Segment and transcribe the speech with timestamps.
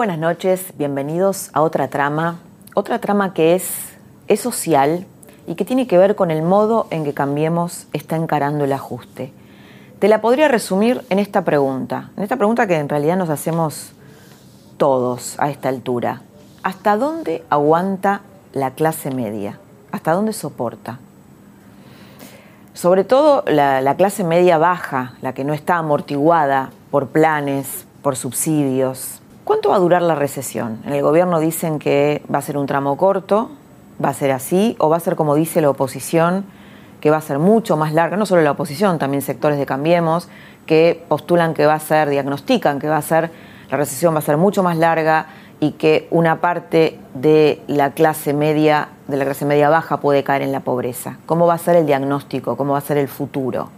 [0.00, 2.38] Buenas noches, bienvenidos a otra trama,
[2.72, 3.70] otra trama que es,
[4.28, 5.04] es social
[5.46, 9.30] y que tiene que ver con el modo en que Cambiemos está encarando el ajuste.
[9.98, 13.92] Te la podría resumir en esta pregunta, en esta pregunta que en realidad nos hacemos
[14.78, 16.22] todos a esta altura.
[16.62, 18.22] ¿Hasta dónde aguanta
[18.54, 19.60] la clase media?
[19.92, 20.98] ¿Hasta dónde soporta?
[22.72, 28.16] Sobre todo la, la clase media baja, la que no está amortiguada por planes, por
[28.16, 30.80] subsidios, ¿Cuánto va a durar la recesión?
[30.84, 33.50] En el gobierno dicen que va a ser un tramo corto,
[34.02, 36.44] va a ser así, o va a ser como dice la oposición,
[37.00, 40.28] que va a ser mucho más larga, no solo la oposición, también sectores de Cambiemos,
[40.66, 43.30] que postulan que va a ser, diagnostican que va a ser,
[43.70, 45.26] la recesión va a ser mucho más larga
[45.58, 50.42] y que una parte de la clase media, de la clase media baja puede caer
[50.42, 51.16] en la pobreza.
[51.26, 52.56] ¿Cómo va a ser el diagnóstico?
[52.56, 53.70] ¿Cómo va a ser el futuro?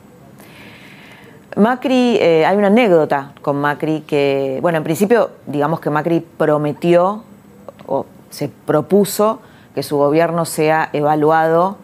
[1.57, 7.25] Macri, eh, hay una anécdota con Macri que, bueno, en principio, digamos que Macri prometió
[7.87, 9.41] o se propuso
[9.75, 11.77] que su gobierno sea evaluado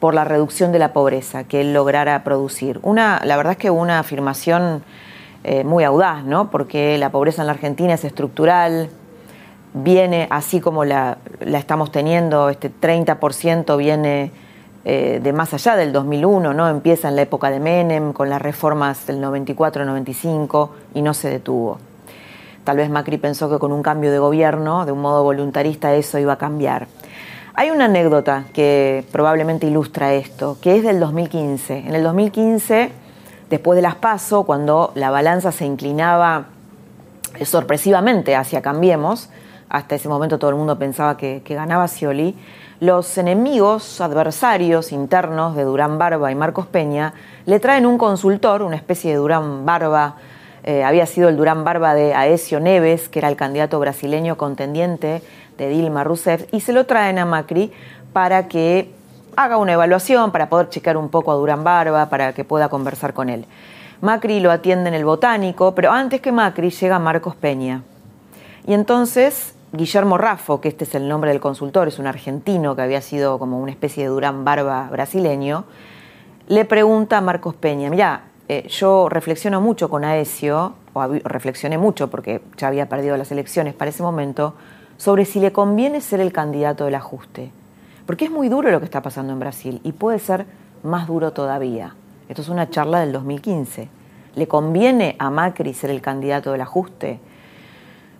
[0.00, 2.80] por la reducción de la pobreza que él lograra producir.
[2.82, 4.82] Una, la verdad es que una afirmación
[5.44, 6.50] eh, muy audaz, ¿no?
[6.50, 8.90] Porque la pobreza en la Argentina es estructural,
[9.72, 14.30] viene así como la, la estamos teniendo, este 30% viene
[14.86, 16.68] eh, de más allá del 2001, ¿no?
[16.68, 21.78] Empieza en la época de Menem, con las reformas del 94-95 y no se detuvo.
[22.64, 26.18] Tal vez Macri pensó que con un cambio de gobierno, de un modo voluntarista, eso
[26.18, 26.86] iba a cambiar.
[27.54, 31.78] Hay una anécdota que probablemente ilustra esto, que es del 2015.
[31.78, 32.90] En el 2015,
[33.48, 36.46] después de las PASO, cuando la balanza se inclinaba
[37.42, 39.30] sorpresivamente hacia Cambiemos,
[39.68, 42.34] hasta ese momento todo el mundo pensaba que, que ganaba Scioli,
[42.80, 47.14] los enemigos, adversarios internos de Durán Barba y Marcos Peña
[47.46, 50.16] le traen un consultor, una especie de Durán Barba,
[50.64, 55.22] eh, había sido el Durán Barba de Aesio Neves, que era el candidato brasileño contendiente
[55.58, 57.70] de Dilma Rousseff, y se lo traen a Macri
[58.12, 58.90] para que
[59.36, 63.12] haga una evaluación, para poder checar un poco a Durán Barba, para que pueda conversar
[63.12, 63.44] con él.
[64.00, 67.82] Macri lo atiende en el botánico, pero antes que Macri llega Marcos Peña.
[68.66, 72.82] Y entonces Guillermo Raffo, que este es el nombre del consultor, es un argentino que
[72.82, 75.64] había sido como una especie de Durán Barba brasileño,
[76.46, 82.08] le pregunta a Marcos Peña, mira, eh, yo reflexiono mucho con Aesio, o reflexioné mucho
[82.08, 84.54] porque ya había perdido las elecciones para ese momento,
[84.96, 87.50] sobre si le conviene ser el candidato del ajuste.
[88.06, 90.46] Porque es muy duro lo que está pasando en Brasil y puede ser
[90.84, 91.96] más duro todavía.
[92.28, 93.88] Esto es una charla del 2015.
[94.36, 97.18] ¿Le conviene a Macri ser el candidato del ajuste?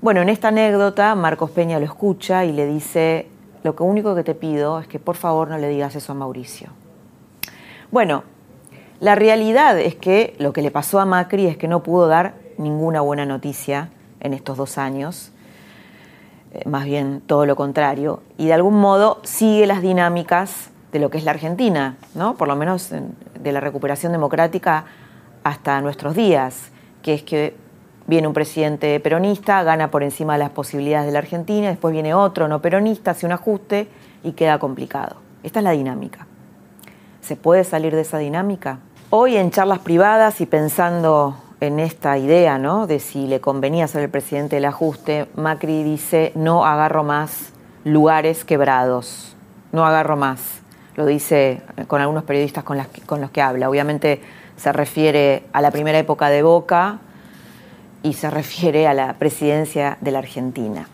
[0.04, 3.26] Bueno, en esta anécdota Marcos Peña lo escucha y le dice,
[3.62, 6.68] lo único que te pido es que por favor no le digas eso a Mauricio.
[7.90, 8.22] Bueno,
[9.00, 12.34] la realidad es que lo que le pasó a Macri es que no pudo dar
[12.58, 13.88] ninguna buena noticia
[14.20, 15.32] en estos dos años,
[16.52, 21.08] eh, más bien todo lo contrario, y de algún modo sigue las dinámicas de lo
[21.08, 22.34] que es la Argentina, ¿no?
[22.34, 24.84] por lo menos de la recuperación democrática
[25.44, 27.63] hasta nuestros días, que es que
[28.06, 32.12] Viene un presidente peronista, gana por encima de las posibilidades de la Argentina, después viene
[32.12, 33.88] otro no peronista, hace un ajuste
[34.22, 35.16] y queda complicado.
[35.42, 36.26] Esta es la dinámica.
[37.22, 38.78] ¿Se puede salir de esa dinámica?
[39.08, 42.86] Hoy en charlas privadas y pensando en esta idea ¿no?
[42.86, 47.52] de si le convenía ser el presidente del ajuste, Macri dice no agarro más
[47.84, 49.36] lugares quebrados,
[49.72, 50.60] no agarro más.
[50.96, 52.78] Lo dice con algunos periodistas con
[53.20, 53.68] los que habla.
[53.68, 54.20] Obviamente
[54.56, 56.98] se refiere a la primera época de Boca,
[58.04, 60.86] y se refiere a la presidencia de la Argentina.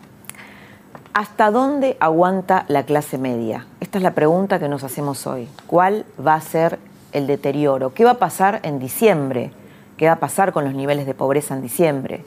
[1.13, 3.67] ¿Hasta dónde aguanta la clase media?
[3.81, 5.49] Esta es la pregunta que nos hacemos hoy.
[5.67, 6.79] ¿Cuál va a ser
[7.11, 7.93] el deterioro?
[7.93, 9.51] ¿Qué va a pasar en diciembre?
[9.97, 12.23] ¿Qué va a pasar con los niveles de pobreza en diciembre?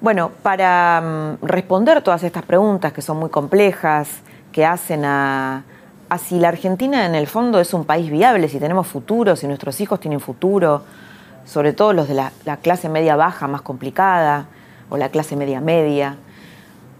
[0.00, 4.08] Bueno, para mm, responder todas estas preguntas que son muy complejas,
[4.50, 5.62] que hacen a,
[6.08, 9.46] a si la Argentina en el fondo es un país viable, si tenemos futuro, si
[9.46, 10.82] nuestros hijos tienen futuro,
[11.46, 14.46] sobre todo los de la, clase media baja más complicada
[14.90, 16.16] o la clase media media.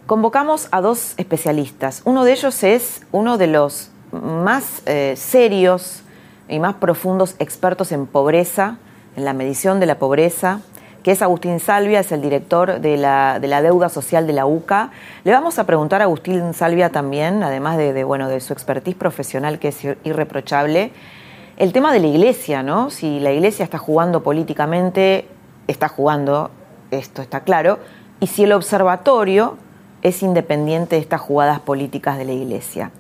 [0.06, 2.00] Convocamos a dos especialistas.
[2.04, 6.02] Uno de ellos es uno de los más eh, serios
[6.48, 8.78] y más profundos expertos en pobreza,
[9.16, 10.60] en la medición de la pobreza,
[11.02, 14.90] que es Agustín Salvia, es el director de la, deuda social de la UCA.
[15.24, 19.58] Le vamos a preguntar a Agustín Salvia también, además de, bueno, de su expertise profesional
[19.58, 20.90] que es irreprochable,
[21.56, 22.90] el tema de la iglesia, ¿no?
[22.90, 25.26] Si la iglesia está jugando políticamente,
[25.66, 26.50] está jugando,
[26.90, 27.78] esto está claro,
[28.20, 29.56] y si el observatorio
[30.02, 32.90] es independiente de estas jugadas políticas de la iglesia.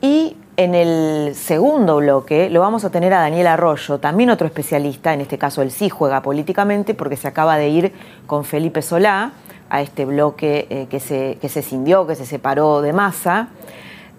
[0.00, 5.12] Y en el segundo bloque lo vamos a tener a Daniel Arroyo, también otro especialista,
[5.12, 7.92] en este caso él sí juega políticamente porque se acaba de ir
[8.26, 9.32] con Felipe Solá
[9.68, 13.48] a este bloque eh, que, se, que se cindió, que se separó de masa.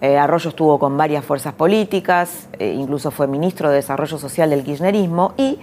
[0.00, 4.62] Eh, Arroyo estuvo con varias fuerzas políticas, eh, incluso fue ministro de Desarrollo Social del
[4.62, 5.58] Kirchnerismo y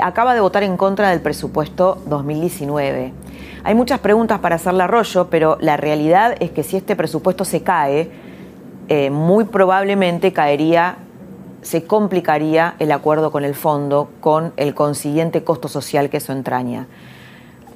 [0.00, 3.12] acaba de votar en contra del presupuesto 2019.
[3.64, 7.46] Hay muchas preguntas para hacerle a Arroyo, pero la realidad es que si este presupuesto
[7.46, 8.10] se cae,
[8.88, 10.98] eh, muy probablemente caería,
[11.62, 16.86] se complicaría el acuerdo con el fondo con el consiguiente costo social que eso entraña.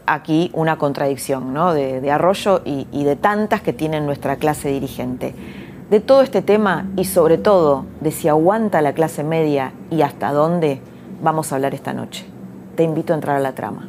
[0.05, 1.73] Aquí una contradicción ¿no?
[1.73, 5.35] de, Arroyo y, y de tantas que tiene nuestra clase dirigente.
[5.91, 10.33] De todo este tema y sobre todo de si aguanta la clase media y hasta
[10.33, 10.83] dónde,
[11.23, 12.27] vamos a hablar esta noche.
[12.77, 13.89] Te invito a entrar a la trama.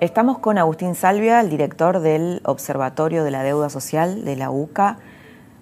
[0.00, 4.98] Estamos con Agustín Salvia, el director del Observatorio de la Deuda Social de la UCA.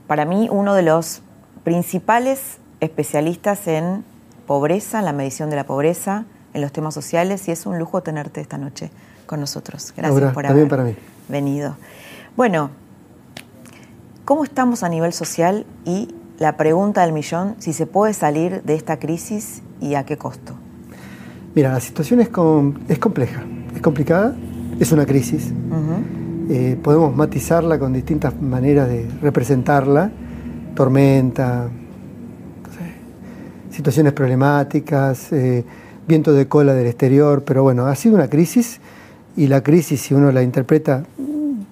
[0.07, 1.23] Para mí, uno de los
[1.65, 4.05] principales especialistas en
[4.47, 8.03] pobreza, en la medición de la pobreza, en los temas sociales, y es un lujo
[8.03, 8.91] tenerte esta noche
[9.25, 9.95] con nosotros.
[9.97, 10.95] Gracias por haber para mí.
[11.29, 11.79] venido.
[12.37, 12.69] Bueno,
[14.27, 15.65] ¿cómo estamos a nivel social?
[15.87, 20.19] Y la pregunta del millón, si se puede salir de esta crisis y a qué
[20.19, 20.53] costo.
[21.55, 22.29] Mira, la situación es,
[22.89, 23.43] es compleja
[23.87, 24.35] complicada,
[24.81, 25.53] es una crisis.
[26.51, 30.11] Eh, podemos matizarla con distintas maneras de representarla,
[30.75, 31.69] tormenta,
[33.71, 35.65] situaciones problemáticas, eh,
[36.09, 38.81] viento de cola del exterior, pero bueno, ha sido una crisis
[39.37, 41.05] y la crisis, si uno la interpreta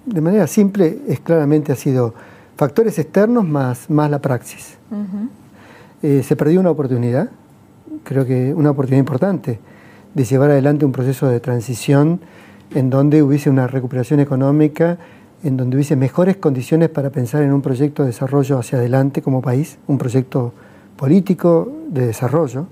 [0.07, 2.15] de manera simple, es claramente ha sido
[2.57, 4.77] factores externos más, más la praxis.
[6.01, 7.29] Eh, se perdió una oportunidad,
[8.05, 9.59] creo que una oportunidad importante
[10.15, 12.21] de llevar adelante un proceso de transición
[12.75, 14.99] en donde hubiese una recuperación económica,
[15.43, 19.43] en donde hubiese mejores condiciones para pensar en un proyecto de desarrollo hacia adelante como
[19.43, 20.53] país, un proyecto
[20.97, 22.67] político de desarrollo.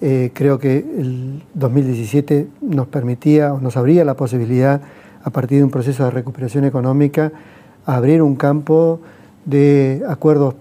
[0.00, 4.80] Eh, creo que el 2017 nos permitía o nos abría la posibilidad,
[5.22, 7.32] a partir de un proceso de recuperación económica,
[7.84, 9.00] abrir un campo
[9.44, 10.54] de acuerdos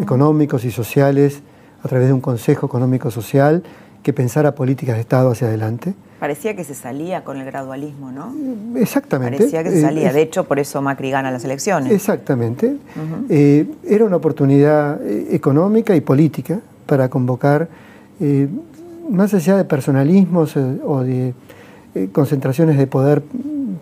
[0.00, 1.42] económicos y sociales
[1.82, 3.62] a través de un Consejo Económico Social
[4.06, 5.92] que pensara políticas de Estado hacia adelante.
[6.20, 8.32] Parecía que se salía con el gradualismo, ¿no?
[8.78, 9.38] Exactamente.
[9.38, 10.12] Parecía que se salía.
[10.12, 11.90] De hecho, por eso Macri gana las elecciones.
[11.90, 12.76] Exactamente.
[13.28, 17.68] Eh, era una oportunidad eh, económica y política para convocar,
[18.20, 18.46] eh,
[19.10, 21.34] más allá de personalismos o de
[22.12, 23.24] concentraciones de poder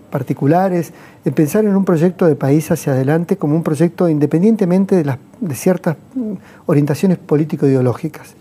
[0.08, 0.94] particulares,
[1.34, 5.54] pensar en un proyecto de país hacia adelante como un proyecto independientemente de, las, de
[5.54, 6.32] ciertas mm,
[6.64, 8.36] orientaciones político-ideológicas.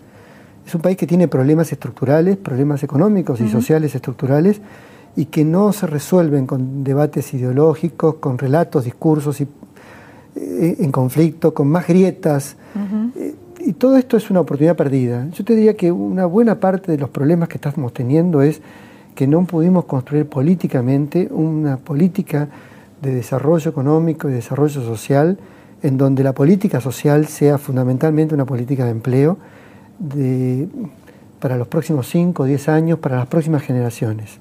[0.66, 4.60] Es un país que tiene problemas estructurales, problemas económicos y sociales estructurales,
[5.16, 9.46] y que no se resuelven con debates ideológicos, con relatos, discursos y,
[10.36, 12.56] eh, en conflicto, con más grietas.
[13.16, 15.28] Eh, y todo esto es una oportunidad perdida.
[15.30, 18.60] Yo te diría que una buena parte de los problemas que estamos teniendo es
[19.14, 22.48] que no pudimos construir políticamente una política
[23.00, 25.38] de desarrollo económico y desarrollo social
[25.82, 29.38] en donde la política social sea fundamentalmente una política de empleo,
[31.40, 34.38] para los próximos 5 o 10 años, para las próximas generaciones.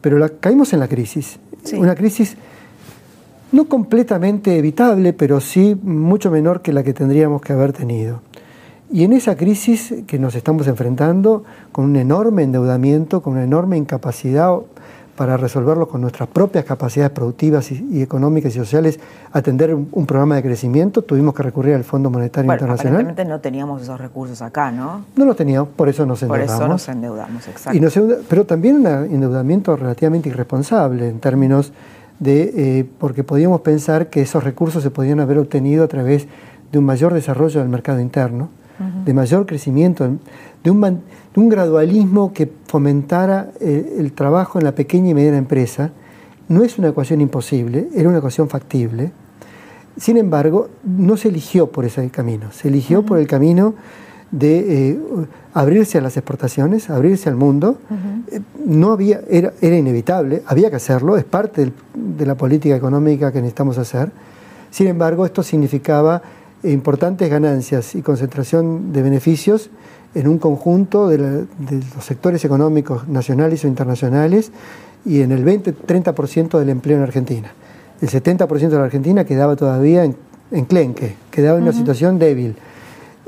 [0.00, 1.38] Pero caímos en la crisis,
[1.72, 2.36] una crisis
[3.50, 8.20] no completamente evitable, pero sí mucho menor que la que tendríamos que haber tenido.
[8.90, 13.76] Y en esa crisis que nos estamos enfrentando, con un enorme endeudamiento, con una enorme
[13.76, 14.58] incapacidad
[15.18, 19.00] para resolverlo con nuestras propias capacidades productivas y, económicas y sociales,
[19.32, 23.00] atender un, programa de crecimiento, tuvimos que recurrir al Fondo Monetario bueno, Internacional.
[23.00, 25.04] Aparentemente no teníamos esos recursos acá, ¿no?
[25.16, 26.52] No los teníamos, por eso nos endeudamos.
[26.52, 28.16] Por eso nos endeudamos, exacto.
[28.28, 31.72] pero también un endeudamiento relativamente irresponsable en términos
[32.20, 36.28] de, eh, porque podíamos pensar que esos recursos se podían haber obtenido a través
[36.70, 38.50] de un mayor desarrollo del mercado interno,
[39.04, 40.08] de mayor crecimiento,
[40.62, 45.38] de un, de un gradualismo que fomentara eh, el, trabajo en la pequeña y mediana
[45.38, 45.90] empresa.
[46.48, 49.10] No es una ecuación imposible, era una ecuación factible.
[49.96, 53.74] Sin embargo, no se eligió por ese camino, se eligió por el camino
[54.30, 54.98] de eh,
[55.54, 57.78] abrirse a las exportaciones, abrirse al mundo.
[58.30, 63.32] Eh, no había, era, era, inevitable, había que hacerlo, es parte de la política económica
[63.32, 64.12] que necesitamos hacer.
[64.70, 66.22] Sin embargo, esto significaba
[66.62, 69.70] importantes ganancias y concentración de beneficios
[70.18, 71.46] en un conjunto de, de
[71.94, 74.50] los sectores económicos nacionales o internacionales
[75.04, 77.52] y en el 20-30% del empleo en Argentina.
[78.00, 82.56] El 70% de la Argentina quedaba todavía en, clenque, quedaba en una situación débil.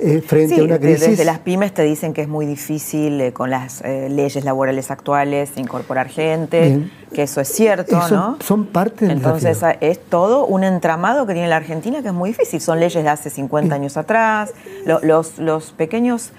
[0.02, 1.08] Eh, frente a una crisis.
[1.08, 4.90] Desde las pymes te dicen que es muy difícil eh, con las eh, leyes laborales
[4.90, 8.38] actuales incorporar gente, que eso es cierto, ¿no?
[8.40, 12.30] Son parte del Entonces es todo un entramado que tiene la Argentina que es muy
[12.30, 12.62] difícil.
[12.62, 14.54] Son leyes de hace 50 años atrás,
[15.02, 16.32] los, los pequeños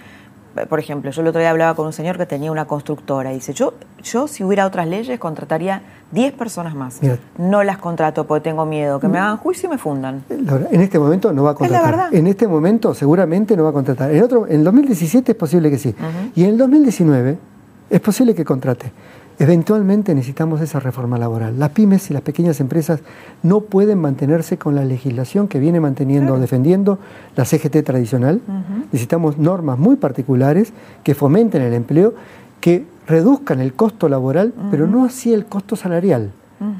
[0.69, 3.35] por ejemplo, yo el otro día hablaba con un señor que tenía una constructora y
[3.35, 5.81] dice, yo, yo si hubiera otras leyes contrataría
[6.11, 6.99] 10 personas más.
[7.37, 9.23] No las contrato porque tengo miedo, que me mm.
[9.23, 10.23] hagan juicio y me fundan.
[10.29, 11.85] En este momento no va a contratar.
[11.85, 12.13] Es la verdad.
[12.13, 14.11] En este momento seguramente no va a contratar.
[14.11, 15.95] En, otro, en el 2017 es posible que sí.
[16.35, 17.37] Y en el 2019
[17.89, 18.91] es posible que contrate.
[19.41, 21.57] Eventualmente necesitamos esa reforma laboral.
[21.57, 22.99] Las pymes y las pequeñas empresas
[23.41, 26.99] no pueden mantenerse con la legislación que viene manteniendo, defendiendo
[27.35, 28.39] la CGT tradicional.
[28.91, 32.13] Necesitamos normas muy particulares que fomenten el empleo,
[32.59, 36.29] que reduzcan el costo laboral, pero no así el costo salarial,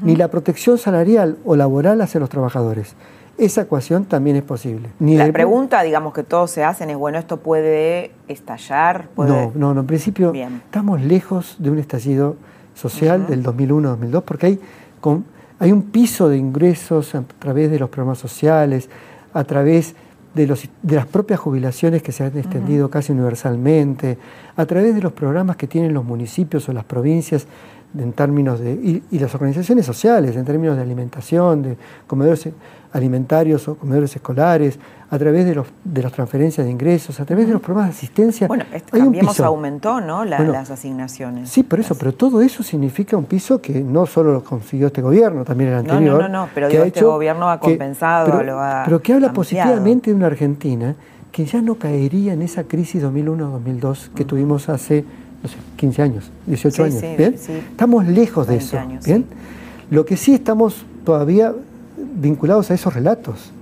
[0.00, 2.94] ni la protección salarial o laboral hacia los trabajadores
[3.38, 4.90] esa ecuación también es posible.
[5.00, 9.08] la pregunta, digamos, que todos se hacen es, bueno, ¿esto puede estallar?
[9.16, 12.36] No, no, no, en principio estamos lejos de un estallido
[12.74, 14.60] social del 2001-2002 porque hay,
[15.58, 18.88] hay un piso de ingresos a través de los programas sociales,
[19.32, 19.94] a través
[20.34, 24.18] de, los, de las propias jubilaciones que se han extendido casi universalmente,
[24.56, 27.46] a través de los programas que tienen los municipios o las provincias
[27.98, 31.76] en términos de, y, y, las organizaciones sociales, en términos de alimentación, de
[32.06, 32.48] comedores
[32.92, 34.78] alimentarios o comedores escolares,
[35.10, 37.98] a través de, los, de las transferencias de ingresos, a través de los programas de
[37.98, 38.46] asistencia.
[38.46, 40.24] Bueno, Cambiemos aumentó, ¿no?
[40.24, 41.50] las asignaciones.
[41.50, 45.02] Sí, por eso, pero todo eso significa un piso que no solo lo consiguió este
[45.02, 46.22] gobierno, también el anterior.
[46.22, 50.10] No, no, no, pero este gobierno ha compensado, pero, lo ha Pero que habla positivamente
[50.10, 50.94] de una Argentina
[51.30, 55.04] que ya no caería en esa crisis 2001-2002 que tuvimos hace,
[55.42, 57.02] no sé, 15 años, 18 años.
[57.18, 57.34] ¿bien?
[57.34, 58.78] Estamos lejos de eso.
[59.04, 59.26] ¿bien?
[59.90, 61.52] Lo que sí estamos todavía
[62.12, 63.52] vinculados a esos relatos,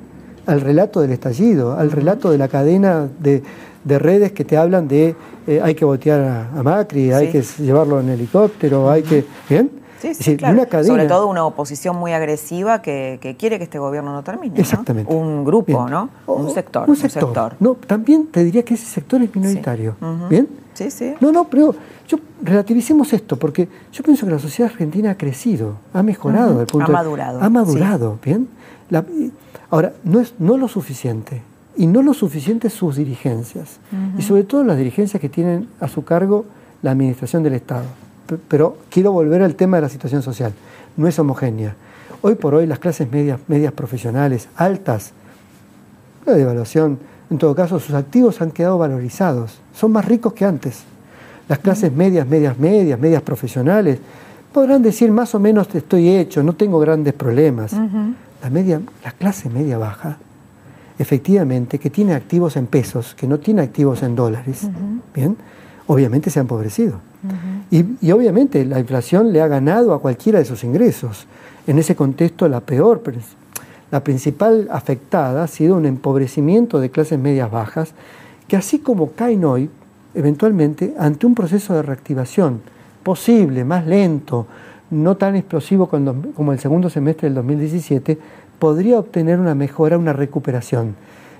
[0.47, 3.43] al relato del estallido, al relato de la cadena de,
[3.85, 5.15] redes que te hablan de
[5.47, 9.25] eh, hay que voltear a, Macri, hay que llevarlo en helicóptero, hay que...
[9.49, 9.71] ¿Bien?
[10.01, 10.67] Sí, sí, claro.
[10.83, 14.59] Sobre todo una oposición muy agresiva que, quiere que este gobierno no termine.
[14.59, 15.13] Exactamente.
[15.13, 16.09] Un grupo, ¿no?
[16.27, 17.55] Un sector, un sector.
[17.61, 19.97] No, también te diría que ese sector es minoritario.
[20.31, 20.49] ¿Bien?
[20.75, 21.15] Sí, sí.
[21.21, 21.75] No, no, pero
[22.09, 26.65] yo relativicemos esto, porque yo pienso que la sociedad argentina ha crecido, ha mejorado.
[26.67, 27.43] punto ha madurado.
[27.43, 28.49] ha madurado, ¿bien?
[29.71, 31.43] ahora, no es no lo suficiente,
[31.77, 33.79] y no lo suficiente sus dirigencias,
[34.19, 36.45] y sobre todo las dirigencias que tienen a su cargo
[36.83, 37.85] la administración del Estado.
[38.49, 40.53] Pero quiero volver al tema de la situación social.
[40.97, 41.75] No es homogénea.
[42.23, 45.13] Hoy por hoy las clases medias, medias profesionales, altas,
[46.27, 46.99] la devaluación,
[47.31, 50.83] en todo caso sus activos han quedado valorizados, son más ricos que antes.
[51.49, 53.99] Las clases medias, medias, medias, medias profesionales,
[54.53, 57.73] podrán decir más o menos estoy hecho, no tengo grandes problemas.
[58.43, 60.19] La, media, la clase media baja,
[60.99, 64.69] efectivamente, que tiene activos en pesos, que no tiene activos en dólares,
[65.15, 65.37] ¿bien?
[65.87, 67.01] obviamente se ha empobrecido.
[67.71, 71.27] y, obviamente la inflación le ha ganado a cualquiera de sus ingresos.
[71.67, 73.03] En ese contexto, la peor,
[73.91, 77.93] la principal afectada ha sido un empobrecimiento de clases medias bajas,
[78.49, 79.71] que así como caen hoy,
[80.15, 82.61] eventualmente, ante un proceso de reactivación
[83.03, 84.47] posible, más lento,
[84.91, 88.19] no tan explosivo como el segundo semestre del 2017,
[88.59, 90.95] podría obtener una mejora, una recuperación.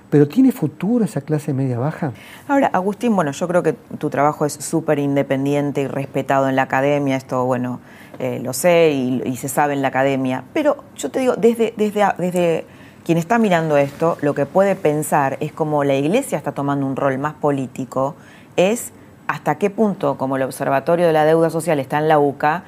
[0.09, 2.11] Pero ¿tiene futuro esa clase media baja?
[2.49, 6.63] Ahora, Agustín, bueno, yo creo que tu trabajo es súper independiente y respetado en la
[6.63, 7.79] academia, esto, bueno,
[8.23, 12.05] eh, lo sé y, se sabe en la academia, pero yo te digo, desde, desde,
[12.19, 12.65] desde
[13.03, 16.95] quien está mirando esto, lo que puede pensar es como la iglesia está tomando un
[16.95, 18.13] rol más político,
[18.57, 18.91] es
[19.25, 22.63] hasta qué punto, como el Observatorio de la Deuda Social está en la UCA,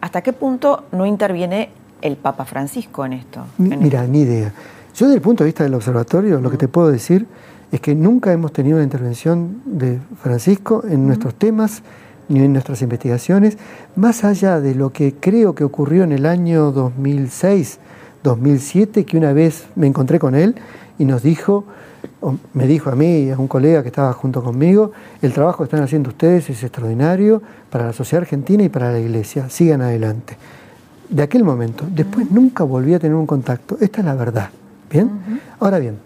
[0.00, 1.70] hasta qué punto no interviene
[2.02, 3.46] el Papa Francisco en esto.
[3.58, 4.52] Mira, ni idea.
[4.92, 7.28] Yo desde el punto de vista del observatorio, lo que te puedo decir
[7.70, 11.84] es que nunca hemos tenido una intervención de Francisco en nuestros temas
[12.28, 13.56] en nuestras investigaciones,
[13.94, 17.78] más allá de lo que creo que ocurrió en el año 2006,
[18.22, 20.56] 2007, que una vez me encontré con él
[20.98, 21.64] y nos dijo,
[22.54, 24.92] me dijo a mí y a un colega que estaba junto conmigo,
[25.22, 28.98] el trabajo que están haciendo ustedes es extraordinario para la sociedad argentina y para la
[28.98, 30.36] iglesia, sigan adelante.
[31.08, 34.50] De aquel momento, después nunca volví a tener un contacto, esta es la verdad.
[34.90, 35.10] ¿Bien?
[35.58, 35.98] Ahora bien,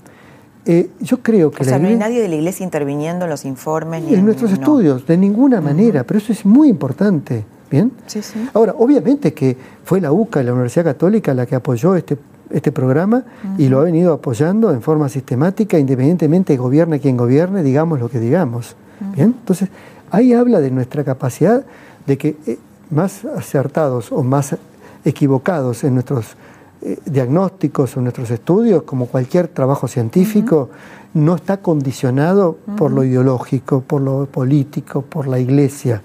[0.67, 1.62] eh, yo creo que...
[1.62, 4.02] O sea, no hay nadie de la iglesia interviniendo en los informes.
[4.05, 7.45] Ni en, nuestros estudios, de ninguna manera, pero eso es muy importante.
[7.71, 7.93] ¿Bien?
[8.07, 8.49] Sí, sí.
[8.52, 12.19] Ahora, obviamente que fue la UCA, la Universidad Católica, la que apoyó este,
[12.50, 13.23] este programa
[13.59, 18.09] y lo ha venido apoyando en forma sistemática, independientemente de gobierne quien gobierne, digamos lo
[18.09, 18.75] que digamos.
[19.14, 19.35] ¿Bien?
[19.38, 19.69] Entonces,
[20.11, 21.64] ahí habla de nuestra capacidad
[22.07, 22.59] de que eh,
[22.90, 24.57] más acertados o más
[25.05, 26.37] equivocados en nuestros
[26.82, 30.70] eh, diagnósticos o nuestros estudios, como cualquier trabajo científico,
[31.12, 36.02] no está condicionado por lo ideológico, por lo político, por la iglesia.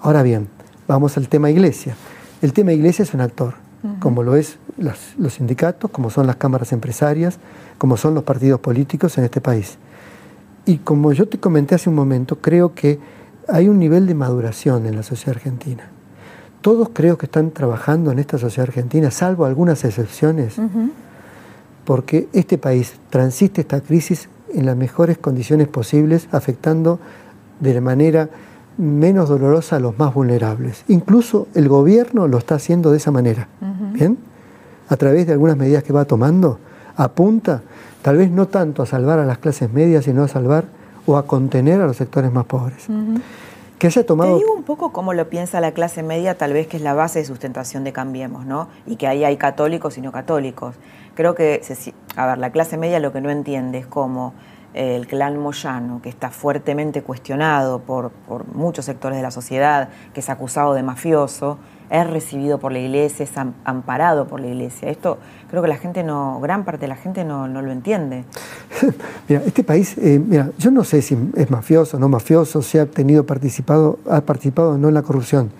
[0.00, 0.48] Ahora bien,
[0.86, 1.96] vamos al tema iglesia.
[2.42, 3.54] El tema iglesia es un actor,
[3.98, 7.38] como lo es los sindicatos, como son las cámaras empresarias,
[7.76, 9.78] como son los partidos políticos en este país.
[10.64, 13.00] Y como yo te comenté hace un momento, creo que
[13.48, 15.90] hay un nivel de maduración en la sociedad argentina
[16.64, 20.56] todos creo que están trabajando en esta sociedad argentina, salvo algunas excepciones,
[21.84, 27.00] porque este país transiste esta crisis en las mejores condiciones posibles, afectando
[27.60, 28.30] de la manera
[28.78, 30.84] menos dolorosa a los más vulnerables.
[30.88, 33.46] Incluso el gobierno lo está haciendo de esa manera,
[33.92, 34.16] ¿bien?
[34.88, 36.60] A través de algunas medidas que va tomando,
[36.96, 37.60] apunta
[38.00, 40.64] tal vez no tanto a salvar a las clases medias, sino a salvar
[41.04, 42.88] o a contener a los sectores más pobres
[43.78, 44.32] que haya tomado...
[44.32, 46.94] Te digo un poco cómo lo piensa la clase media, tal vez que es la
[46.94, 48.68] base de sustentación de Cambiemos, ¿no?
[48.86, 50.76] Y que ahí hay católicos y no católicos.
[51.14, 51.60] Creo que,
[52.16, 54.34] a ver, la clase media lo que no entiende es cómo
[54.74, 60.20] el clan Moyano, que está fuertemente cuestionado por, por muchos sectores de la sociedad, que
[60.20, 61.58] es acusado de mafioso,
[61.90, 63.32] es recibido por la iglesia, es
[63.64, 64.90] amparado por la iglesia.
[64.90, 68.24] Esto creo que la gente no, gran parte de la gente no, lo entiende.
[69.28, 72.78] mira, este país, eh, mira, yo no sé si es mafioso o no mafioso, si
[72.78, 75.50] ha tenido participado, ha participado o no en la corrupción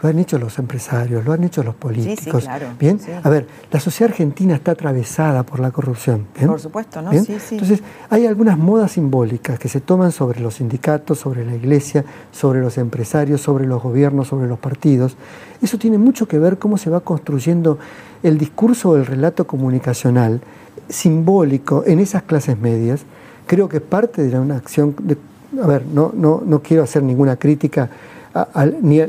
[0.00, 2.42] lo han hecho los empresarios, lo han hecho los políticos.
[2.42, 3.00] Sí, claro, ¿Bien?
[3.22, 6.26] A ver, la sociedad argentina está atravesada por la corrupción.
[6.38, 7.12] Por supuesto, ¿no?
[7.12, 7.56] Sí, sí.
[7.56, 12.60] Entonces, hay algunas modas simbólicas que se toman sobre los sindicatos, sobre la iglesia, sobre
[12.60, 15.16] los empresarios, sobre los gobiernos, sobre los partidos.
[15.60, 17.78] Eso tiene mucho que ver cómo se va construyendo
[18.22, 20.40] el discurso o el relato comunicacional
[20.88, 23.00] simbólico en esas clases medias.
[23.46, 25.16] Creo que parte de una acción de,
[25.60, 27.90] a ver, no, no, no quiero hacer ninguna crítica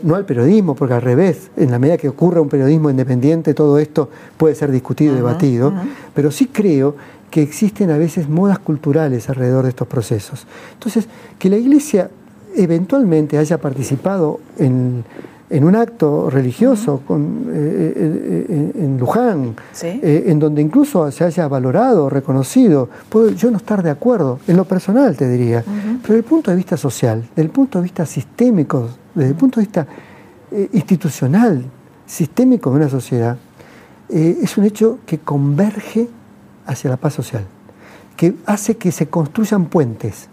[0.04, 3.78] no al periodismo, porque al revés, en la medida que ocurra un periodismo independiente, todo
[3.80, 5.74] esto puede ser discutido y debatido,
[6.14, 6.96] pero sí creo
[7.30, 10.48] que existen a veces modas culturales alrededor de estos procesos.
[10.74, 12.10] Entonces, que la Iglesia
[12.56, 15.04] eventualmente haya participado en,
[15.52, 22.10] un acto religioso con, eh, eh, eh, en Luján, en donde incluso se haya valorado,
[22.10, 26.24] reconocido, puedo yo no estar de acuerdo, en lo personal te diría, pero desde el
[26.24, 29.88] punto de vista social, desde el punto de vista sistémico desde el punto de vista
[30.52, 31.64] eh, institucional,
[32.06, 33.38] sistémico de una sociedad,
[34.10, 36.08] eh, es un hecho que converge
[36.66, 37.46] hacia la paz social,
[38.16, 40.30] que hace que se construyan puentes,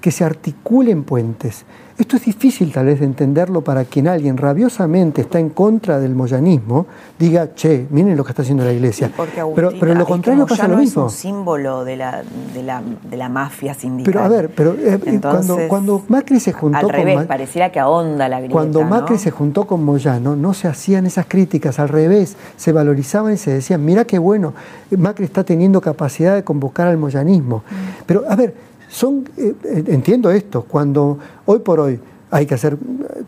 [0.00, 1.64] que se articulen puentes,
[2.02, 6.14] esto es difícil tal vez de entenderlo para quien alguien rabiosamente está en contra del
[6.14, 6.86] moyanismo,
[7.18, 9.10] diga, che, miren lo que está haciendo la iglesia.
[9.54, 11.06] pero, pero lo contrario pasa lo mismo.
[11.06, 12.22] Es un símbolo de la,
[12.54, 14.12] de la, de la mafia sindical.
[14.12, 18.28] Pero a ver, pero eh, cuando, cuando, Macri se juntó al revés, pareciera que ahonda
[18.28, 22.36] la grieta, Cuando Macri se juntó con Moyano, no se hacían esas críticas, al revés,
[22.56, 24.54] se valorizaban y se decían, mira qué bueno,
[24.96, 27.58] Macri está teniendo capacidad de convocar al moyanismo.
[27.58, 28.02] Mm.
[28.06, 29.54] Pero a ver, son, eh,
[29.86, 32.00] entiendo esto, cuando hoy por hoy
[32.32, 32.76] hay que hacer,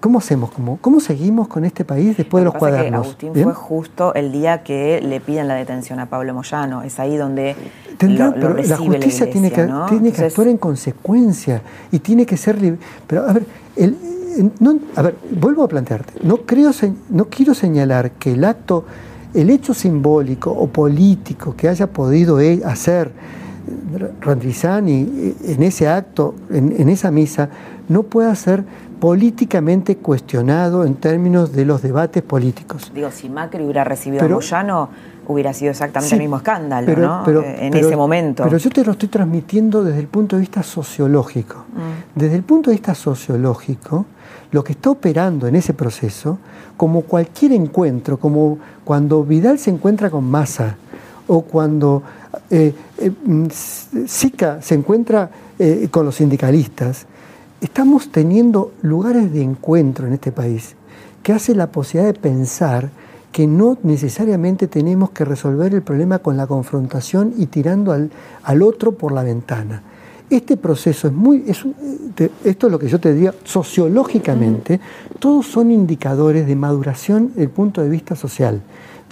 [0.01, 0.51] ¿cómo hacemos?
[0.51, 3.07] ¿Cómo, cómo seguimos con este país después de los cuadernos?
[3.07, 7.16] Agustín fue justo el día que le piden la detención a Pablo Moyano, es ahí
[7.16, 7.57] donde
[8.01, 12.79] lo, la justicia tiene que, tiene que actuar en consecuencia y tiene que ser libre.
[13.07, 13.44] Pero a ver,
[13.77, 13.96] el,
[14.61, 16.70] no, a ver, vuelvo a plantearte, no, creo,
[17.11, 18.85] no quiero señalar que el acto,
[19.35, 23.12] el hecho simbólico o político que haya podido hacer
[24.20, 27.48] Randrizani en ese acto, en, esa misa,
[27.88, 28.64] no pueda ser
[29.01, 32.92] políticamente cuestionado en términos de los debates políticos.
[32.94, 34.88] Digo, si Macri hubiera recibido a Moyano,
[35.27, 37.42] hubiera sido exactamente el mismo escándalo, ¿no?
[37.42, 38.44] Eh, en ese momento.
[38.44, 41.64] Pero yo te lo estoy transmitiendo desde el punto de vista sociológico.
[41.72, 42.18] Mm.
[42.18, 44.07] Desde el punto de vista sociológico,
[44.53, 46.38] lo que está operando en ese proceso,
[46.77, 50.77] como cualquier encuentro, como cuando Vidal se encuentra con Massa,
[51.28, 52.02] o cuando
[52.50, 53.46] eh, eh, mm,
[54.06, 57.06] SICA se encuentra eh, con los sindicalistas,
[57.61, 60.74] estamos teniendo lugares de encuentro en este país
[61.22, 62.90] que hace la posibilidad de pensar
[63.30, 68.11] que no necesariamente tenemos que resolver el problema con la confrontación y tirando al,
[68.42, 69.82] al otro por la ventana.
[70.28, 74.80] Este proceso es muy, esto es lo que yo te diría, sociológicamente,
[75.18, 78.62] todos son indicadores de maduración desde el punto de vista social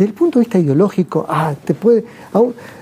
[0.00, 2.06] desde el punto de vista ideológico, ah, te puede,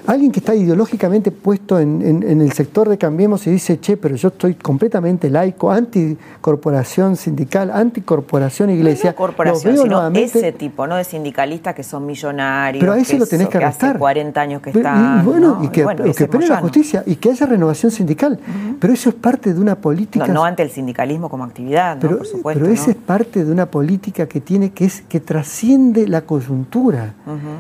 [0.07, 4.29] alguien que está ideológicamente puesto en, el sector de Cambiemos y dice, che, pero yo
[4.29, 9.11] estoy completamente laico, anticorporación sindical, anticorporación iglesia.
[9.11, 12.81] No, corporación, sino ese tipo, no de sindicalistas que son millonarios.
[12.81, 13.91] Pero a ese lo tenés que, arrestar.
[13.91, 15.21] Hace 40 años que están.
[15.21, 18.39] Y, bueno, y que, esperen la justicia y que haya renovación sindical.
[18.79, 20.29] Pero eso es parte de una política.
[20.29, 22.63] No, ante el sindicalismo como actividad, pero, por supuesto.
[22.63, 27.08] Pero esa es parte de una política que tiene que es que trasciende la coyuntura,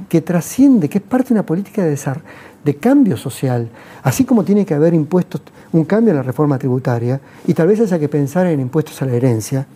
[0.09, 3.69] que trasciende, que es parte de una política de cambio social,
[4.03, 7.81] así como tiene que haber impuestos, un cambio en la reforma tributaria, y tal vez
[7.81, 9.67] haya que pensar en impuestos a la herencia,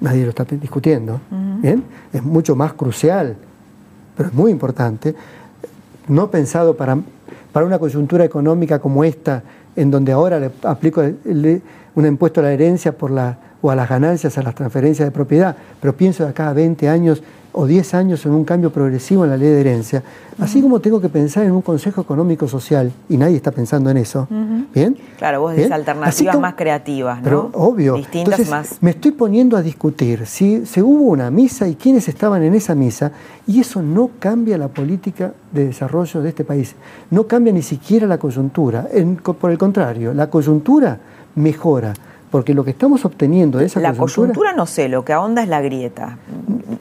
[0.00, 1.20] nadie lo está discutiendo,
[1.60, 1.84] ¿bien?
[2.12, 3.36] es mucho más crucial,
[4.16, 5.14] pero es muy importante,
[6.08, 6.98] no pensado para,
[7.52, 9.42] para una coyuntura económica como esta,
[9.76, 11.02] en donde ahora le aplico
[11.94, 15.12] un impuesto a la herencia por la, o a las ganancias, a las transferencias de
[15.12, 19.24] propiedad, pero pienso de acá a 20 años o 10 años en un cambio progresivo
[19.24, 20.02] en la ley de herencia,
[20.38, 23.98] así como tengo que pensar en un consejo económico social, y nadie está pensando en
[23.98, 24.26] eso,
[24.74, 24.96] ¿bien?
[25.18, 27.24] Claro, vos decís alternativas más creativas, ¿no?
[27.24, 27.94] Pero obvio.
[27.96, 28.78] Distintas más.
[28.80, 32.74] Me estoy poniendo a discutir si se hubo una misa y quiénes estaban en esa
[32.74, 33.12] misa,
[33.46, 36.74] y eso no cambia la política de desarrollo de este país,
[37.10, 38.88] no cambia ni siquiera la coyuntura,
[39.38, 40.98] por el contrario, la coyuntura
[41.34, 41.92] mejora.
[42.32, 44.54] Porque lo que estamos obteniendo de esa la coyuntura...
[44.54, 46.16] no sé, lo que ahonda es la grieta.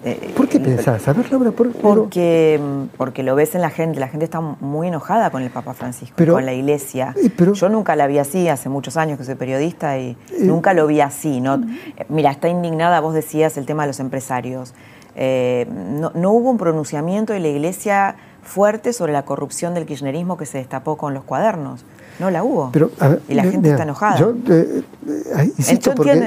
[0.05, 1.05] Eh, ¿Por qué pensás?
[1.09, 2.57] A ver, Laura, por, porque,
[2.95, 6.15] porque lo ves en la gente, la gente está muy enojada con el Papa Francisco,
[6.25, 7.13] con la iglesia.
[7.21, 10.73] Eh, Yo nunca la vi así, hace muchos años que soy periodista y eh, nunca
[10.73, 11.41] lo vi así.
[11.41, 11.61] ¿no?
[12.07, 14.73] Mira, está indignada, vos decías, el tema de los empresarios.
[15.17, 20.45] no, no hubo un pronunciamiento de la iglesia fuerte sobre la corrupción del kirchnerismo que
[20.45, 21.83] se destapó con los cuadernos.
[22.21, 22.69] No la hubo.
[22.71, 22.91] Pero,
[23.27, 24.15] y la gente está enojada.
[24.19, 25.51] Yo, eh, eh,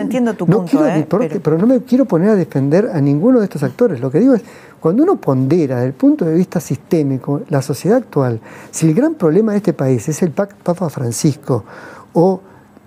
[0.01, 0.85] entiendo, tu punto.
[0.89, 1.07] ¿eh?
[1.09, 1.57] pero...
[1.57, 4.01] no me quiero poner a defender a ninguno de estos actores.
[4.01, 4.43] Lo que digo es,
[4.81, 8.41] cuando uno pondera desde el punto de vista sistémico la sociedad actual,
[8.73, 11.65] si el gran problema de este país es el Papa Francisco
[12.13, 12.41] o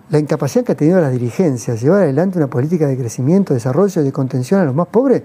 [0.10, 4.04] la incapacidad que ha tenido las dirigencias llevar adelante una política de crecimiento, desarrollo y
[4.04, 5.24] de contención a los más pobres,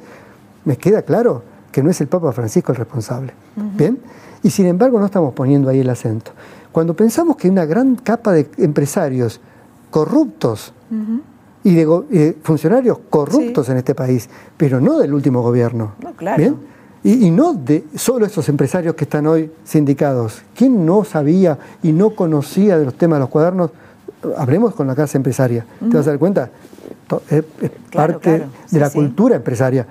[0.65, 1.43] me queda claro
[1.73, 3.33] que no es el Papa Francisco el responsable.
[3.57, 3.99] ¿Bien?
[4.45, 6.31] Y sin embargo no estamos poniendo ahí el acento.
[6.73, 9.41] Cuando pensamos que una gran capa de empresarios
[9.91, 10.73] corruptos
[11.63, 15.93] y de funcionarios corruptos en este país, pero no del último gobierno.
[16.37, 16.57] ¿bien?
[17.05, 20.43] Y, no de solo esos empresarios que están hoy sindicados.
[20.55, 23.71] ¿Quién no sabía y no conocía de los temas de los cuadernos?
[24.37, 25.67] Hablemos con la casa empresaria.
[25.81, 26.51] ¿Te vas a dar cuenta?
[27.29, 27.45] Es,
[27.93, 29.87] parte de la cultura empresaria.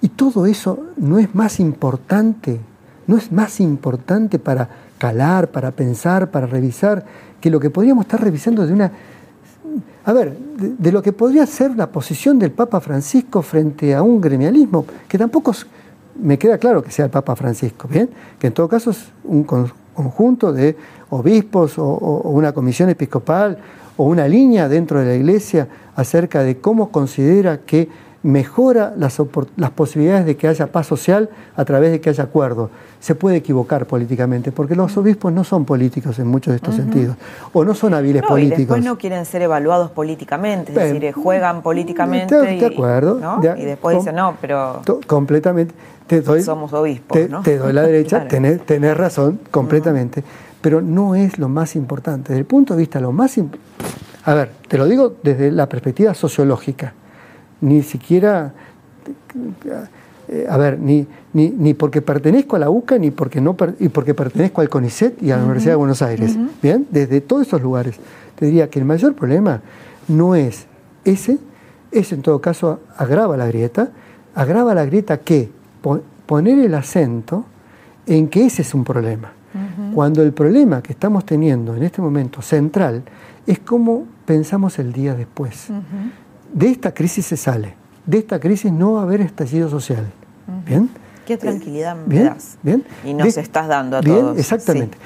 [0.00, 2.58] Y todo eso no es más importante,
[3.06, 7.04] no es más importante para calar, para pensar, para revisar,
[7.40, 8.92] que lo que podríamos estar revisando de una...
[10.04, 14.20] A ver, de, lo que podría ser la posición del Papa Francisco frente a un
[14.20, 15.52] gremialismo, que tampoco
[16.20, 18.08] me queda claro que sea el Papa Francisco, ¿bien?
[18.38, 20.76] Que en todo caso es un conjunto de
[21.10, 23.58] obispos o, o una comisión episcopal
[23.96, 27.88] o una línea dentro de la Iglesia acerca de cómo considera que
[28.26, 29.22] mejora las,
[29.56, 32.70] las, posibilidades de que haya paz social a través de que haya acuerdo.
[32.98, 37.16] Se puede equivocar políticamente, porque los obispos no son políticos en muchos de estos sentidos,
[37.52, 38.58] o no son hábiles políticos.
[38.58, 42.34] Y después no quieren ser evaluados políticamente, es decir, juegan políticamente.
[42.34, 43.20] De, acuerdo.
[43.56, 44.82] y después dicen, no, pero.
[45.06, 45.74] Completamente.
[46.06, 47.16] Te doy, somos obispos.
[47.16, 50.24] Te, te doy la derecha, tenés, razón, completamente.
[50.60, 52.30] Pero no es lo más importante.
[52.30, 53.38] Desde el punto de vista, lo más.
[54.24, 56.92] A ver, te lo digo desde la perspectiva sociológica
[57.60, 58.52] ni siquiera,
[60.28, 64.14] eh, a ver, ni, ni, porque pertenezco a la UCA, ni porque, no, y porque
[64.14, 66.36] pertenezco al CONICET y a la Universidad de Buenos Aires.
[66.62, 67.96] Bien, desde todos esos lugares.
[68.34, 69.60] Te diría que el mayor problema
[70.08, 70.66] no es
[71.04, 71.38] ese,
[71.90, 73.90] ese en todo caso agrava la grieta,
[74.34, 75.50] agrava la grieta que
[76.26, 77.46] poner el acento
[78.06, 79.32] en que ese es un problema.
[79.94, 83.02] Cuando el problema que estamos teniendo en este momento central
[83.46, 85.70] es cómo pensamos el día después
[86.56, 87.74] de esta crisis se sale.
[88.06, 90.06] De esta crisis no va a haber estallido social.
[90.64, 90.88] ¿Bien?
[91.26, 92.56] Qué tranquilidad me das.
[92.62, 92.82] Bien.
[93.04, 94.38] Y nos estás dando a bien, todos.
[94.38, 94.96] Exactamente.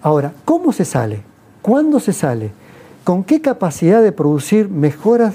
[0.00, 1.20] Ahora, ¿cómo se sale?
[1.60, 2.52] ¿Cuándo se sale?
[3.02, 5.34] ¿Con qué capacidad de producir mejoras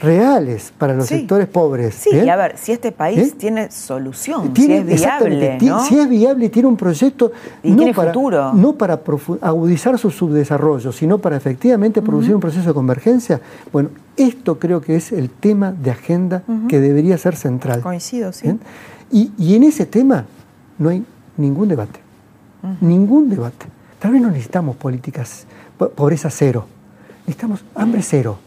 [0.00, 1.94] reales para los sectores pobres.
[1.94, 5.58] Sí, y a ver, si este país tiene solución, si es viable.
[5.88, 8.52] Si es viable y tiene un proyecto no, para, futuro.
[8.52, 9.00] no para
[9.40, 13.40] agudizar su subdesarrollo, sino para efectivamente producir un proceso de convergencia,
[13.72, 17.80] bueno, esto creo que es el tema de agenda que debería ser central.
[17.80, 18.58] Coincido, sí.
[19.10, 20.24] Y, y, en ese tema
[20.78, 21.04] no hay
[21.36, 22.00] ningún debate.
[22.80, 23.66] Ningún debate.
[23.98, 26.66] Tal vez no necesitamos políticas, pobreza cero.
[27.26, 28.38] Necesitamos hambre cero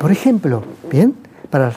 [0.00, 1.14] por ejemplo, ¿bien?
[1.52, 1.74] para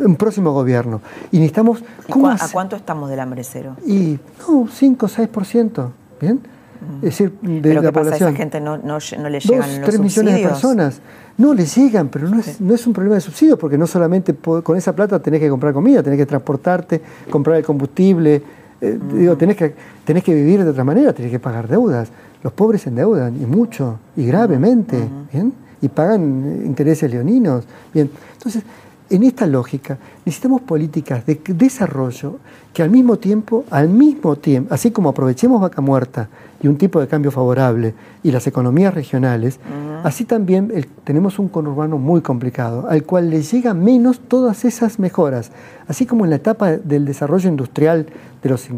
[0.00, 1.00] un próximo gobierno.
[1.30, 1.82] Y necesitamos...
[2.10, 3.76] ¿cómo ¿A cuánto estamos del hambre cero?
[3.86, 5.88] Y no, 5 o 6%.
[6.20, 6.40] ¿Bien?
[6.96, 8.12] Es decir, de ¿Pero la qué pasa?
[8.12, 11.00] ¿A esa gente no, no, no le llegan Dos, los 3 millones de personas.
[11.38, 14.34] No, les llegan, pero no es, no es un problema de subsidio, porque no solamente
[14.34, 18.42] con esa plata tenés que comprar comida, tenés que transportarte, comprar el combustible,
[18.80, 22.08] eh, digo, tenés que, tenés que vivir de otra manera, tenés que pagar deudas.
[22.42, 25.54] Los pobres se endeudan, y mucho, y gravemente, ¿bien?
[25.82, 28.10] Y pagan intereses leoninos, bien.
[28.34, 28.62] Entonces,
[29.10, 32.38] en esta lógica, necesitamos políticas de desarrollo
[32.72, 36.28] que al mismo tiempo, al mismo tiempo, así como aprovechemos vaca muerta
[36.62, 39.60] y un tipo de cambio favorable y las economías regionales,
[40.04, 40.72] así también
[41.04, 45.50] tenemos un conurbano muy complicado, al cual le llega menos todas esas mejoras.
[45.86, 48.06] Así como en la etapa del desarrollo industrial
[48.42, 48.68] de los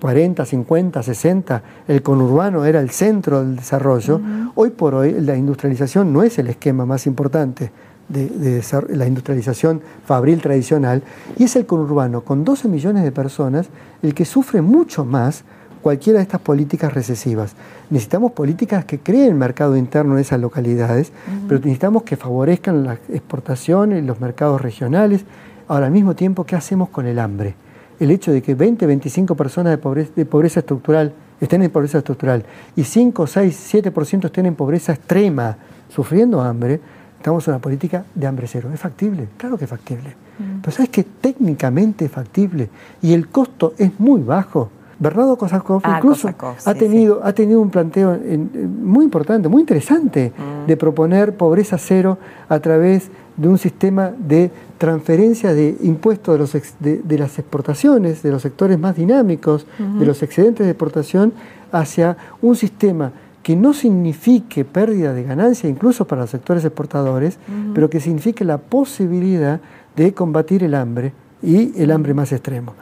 [0.00, 4.20] 40, 50, 60, el conurbano era el centro del desarrollo,
[4.54, 7.72] hoy por hoy la industrialización no es el esquema más importante
[8.10, 11.02] de, la industrialización fabril tradicional,
[11.38, 13.68] y es el conurbano, con 12 millones de personas,
[14.02, 15.44] el que sufre mucho más
[15.82, 17.54] cualquiera de estas políticas recesivas.
[17.88, 21.12] Necesitamos políticas que creen mercado interno en esas localidades,
[21.48, 25.24] pero necesitamos que favorezcan la exportación y los mercados regionales.
[25.68, 27.54] Ahora, al mismo tiempo, ¿qué hacemos con el hambre?
[27.98, 31.98] El hecho de que 20, 25 personas de pobreza, de pobreza estructural estén en pobreza
[31.98, 32.44] estructural
[32.76, 35.56] y 5, 6, 7% estén en pobreza extrema,
[35.88, 36.80] sufriendo hambre,
[37.20, 38.70] Estamos en una política de hambre cero.
[38.72, 39.28] ¿Es factible?
[39.36, 40.08] Claro que es factible.
[40.38, 40.60] Mm.
[40.62, 42.70] Pero sabes que técnicamente es factible
[43.02, 44.70] y el costo es muy bajo.
[44.98, 46.30] Bernardo Kosakov ah, incluso
[46.64, 48.18] ha, tenido, ha tenido un planteo
[48.82, 50.66] muy importante, muy interesante, mm.
[50.66, 52.16] de proponer pobreza cero
[52.48, 58.30] a través de un sistema de transferencia de impuestos de, los de, las exportaciones, de
[58.30, 61.34] los sectores más dinámicos, de los excedentes de exportación,
[61.70, 63.12] hacia un sistema
[63.50, 67.36] que no signifique pérdida de ganancia incluso para los sectores exportadores,
[67.74, 69.58] pero que signifique la posibilidad
[69.96, 72.74] de combatir el hambre y el hambre más extremo.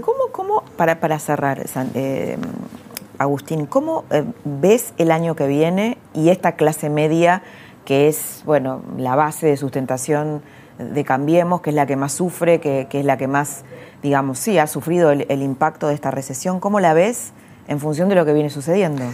[0.00, 2.36] ¿Cómo, cómo para, para cerrar, eh,
[3.16, 7.44] Agustín, cómo eh, ves el año que viene y esta clase media
[7.84, 10.42] que es bueno la base de sustentación
[10.80, 13.62] de Cambiemos, que es la que más sufre, que, es la que más,
[14.02, 16.58] digamos, sí, ha sufrido el impacto de esta recesión?
[16.58, 17.34] ¿Cómo la ves
[17.68, 19.04] en función de lo que viene sucediendo?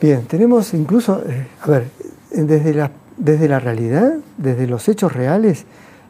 [0.00, 1.88] Bien, tenemos incluso, eh, a ver,
[2.30, 5.64] desde la, desde la realidad, desde los hechos reales,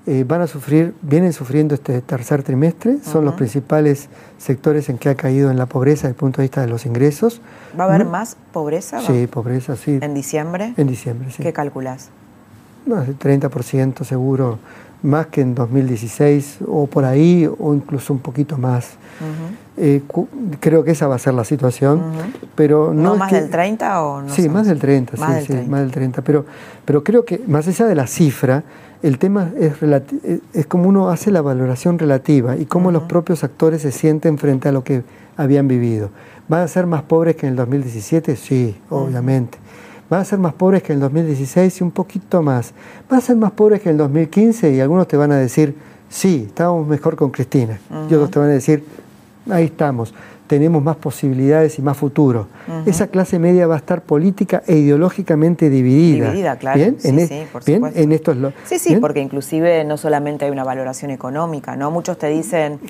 [0.07, 5.11] eh, van a sufrir, vienen sufriendo este tercer trimestre, son los principales sectores en que
[5.11, 7.43] ha caído en la pobreza desde el punto de vista de los ingresos.
[7.79, 9.01] ¿Va a haber más pobreza?
[9.01, 9.99] Sí, pobreza, sí.
[10.01, 10.73] ¿En diciembre?
[10.77, 11.43] En diciembre, sí.
[11.43, 12.09] ¿Qué calculas?
[12.87, 14.59] Del 30% seguro,
[15.03, 18.93] más que en 2016 o por ahí, o incluso un poquito más.
[19.81, 20.03] Eh,
[20.61, 22.03] creo que esa va a ser la situación,
[22.55, 24.29] pero no, ¿No más del 30 o no?
[24.29, 25.71] Sí, más del 30, más sí, del 30.
[25.71, 26.45] más del 30, pero,
[26.85, 28.65] pero creo que más allá de la cifra,
[29.03, 29.75] el tema es,
[30.53, 34.69] es como uno hace la valoración relativa y cómo los propios actores se sienten frente
[34.69, 35.05] a lo que
[35.37, 36.11] habían vivido.
[36.49, 38.35] ¿Van a ser más pobres que en el 2017?
[38.37, 39.59] Sí, obviamente.
[40.11, 42.73] ¿Van a ser más pobres que en el 2016 y un poquito más?
[43.11, 44.75] ¿Van a ser más pobres que en el 2015?
[44.75, 45.77] Y algunos te van a decir,
[46.09, 47.79] sí, estábamos mejor con Cristina.
[48.11, 48.83] Y otros te van a decir,
[49.51, 50.15] ahí estamos,
[50.47, 52.49] tenemos más posibilidades y más futuro.
[52.87, 56.27] Esa clase media va a estar política e ideológicamente dividida.
[56.27, 56.79] Dividida, claro.
[56.79, 56.97] ¿Bien?
[56.99, 57.83] Sí, sí, por ¿bien?
[57.95, 61.91] En estos sí, sí, porque inclusive no solamente hay una valoración económica, ¿no?
[61.91, 62.81] Muchos te dicen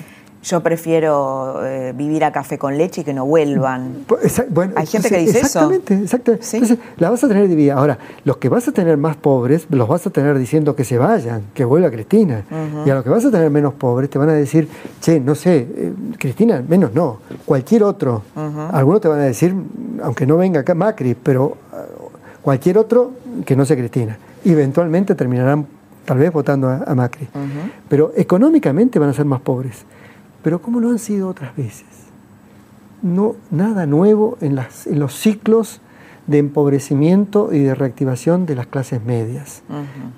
[0.41, 4.05] yo prefiero eh, vivir a café con leche y que no vuelvan.
[4.07, 6.03] Pues, bueno, Hay gente que dice exactamente, eso.
[6.03, 7.73] Exactamente, Entonces, la vas a tener dividida.
[7.73, 10.97] Ahora, los que vas a tener más pobres, los vas a tener diciendo que se
[10.97, 12.45] vayan, que vuelva Cristina.
[12.85, 14.69] Y a los que vas a tener menos pobres, te van a decir,
[15.01, 18.23] che, no sé, eh, Cristina, menos no, cualquier otro.
[18.71, 19.53] Algunos te van a decir,
[20.03, 23.11] aunque no venga acá Macri, pero uh, cualquier otro
[23.45, 24.17] que no sea Cristina.
[24.45, 25.67] eventualmente terminarán
[26.05, 27.27] tal vez votando a, Macri.
[27.89, 29.85] Pero económicamente van a ser más pobres
[30.43, 31.85] pero como lo han sido otras veces.
[33.01, 35.81] No, nada nuevo en, las, en los ciclos
[36.29, 39.63] de empobrecimiento y de reactivación de las clases medias.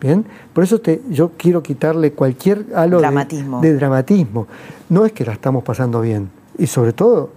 [0.01, 3.61] Bien, por eso te, yo quiero quitarle cualquier halo dramatismo.
[3.61, 4.47] De, dramatismo.
[4.89, 7.29] No es que la estamos pasando bien, y sobre todo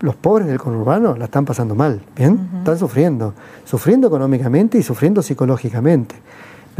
[0.00, 5.22] los pobres del conurbano la están pasando mal, bien, están sufriendo, sufriendo económicamente y sufriendo
[5.22, 6.16] psicológicamente.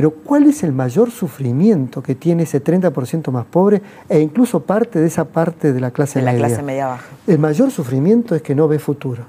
[0.00, 4.98] Pero ¿cuál es el mayor sufrimiento que tiene ese 30% más pobre e incluso parte
[4.98, 7.04] de esa parte de la clase de la clase media baja.
[7.26, 9.24] El mayor sufrimiento es que no ve futuro.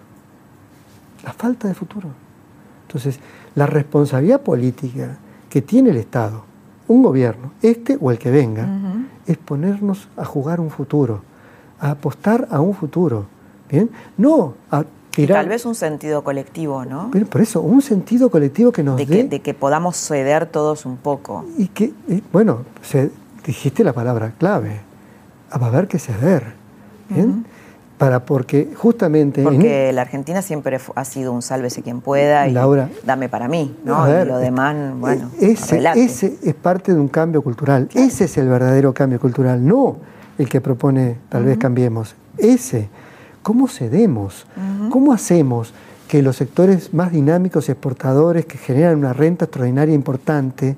[1.25, 2.07] La falta de futuro.
[2.87, 3.19] Entonces,
[3.55, 5.17] la responsabilidad política
[5.49, 6.45] que tiene el Estado,
[6.87, 8.65] un gobierno, este o el que venga,
[9.25, 11.21] es ponernos a jugar un futuro,
[11.81, 13.25] a apostar a un futuro.
[13.69, 13.89] ¿bien?
[14.15, 14.85] No a
[15.17, 17.09] y tal vez un sentido colectivo, ¿no?
[17.11, 20.85] Pero por eso, un sentido colectivo que nos de que, de que podamos ceder todos
[20.85, 21.45] un poco.
[21.57, 21.93] Y que,
[22.31, 22.59] bueno,
[23.45, 24.79] dijiste la palabra clave,
[25.51, 26.53] va a haber que ceder,
[27.09, 27.45] ¿bien?
[27.97, 29.43] Para porque justamente...
[29.43, 32.53] Porque la Argentina siempre ha sido un sálvese quien pueda y
[33.03, 34.07] dame para mí, ¿no?
[34.07, 37.89] y lo demás, bueno, ese, ese es parte de un cambio cultural.
[37.93, 39.97] Ese es el verdadero cambio cultural, no
[40.39, 42.15] el que propone tal vez cambiemos.
[42.37, 42.89] Ese
[43.43, 44.45] ¿Cómo cedemos?
[44.89, 45.73] ¿Cómo hacemos
[46.07, 50.75] que los sectores más dinámicos y exportadores que generan una renta extraordinaria importante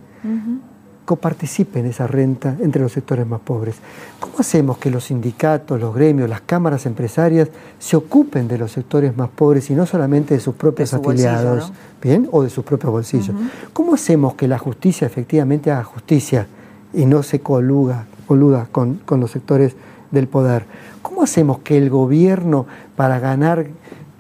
[1.06, 3.76] coparticipen esa renta entre los sectores más pobres?
[4.20, 7.50] ¿Cómo hacemos que los sindicatos, los gremios, las cámaras empresarias
[7.80, 12.30] se ocupen de los sectores más pobres y no solamente de sus propios afiliados, ¿bien?
[12.32, 13.36] O de sus propios bolsillos.
[13.74, 16.48] ¿Cómo hacemos que la justicia efectivamente haga justicia
[16.94, 19.76] y no se coluda, coluda con, con los sectores
[20.12, 20.66] del poder?
[21.04, 23.68] ¿Cómo hacemos que el gobierno, para ganar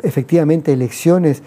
[0.04, 1.42] efectivamente elecciones,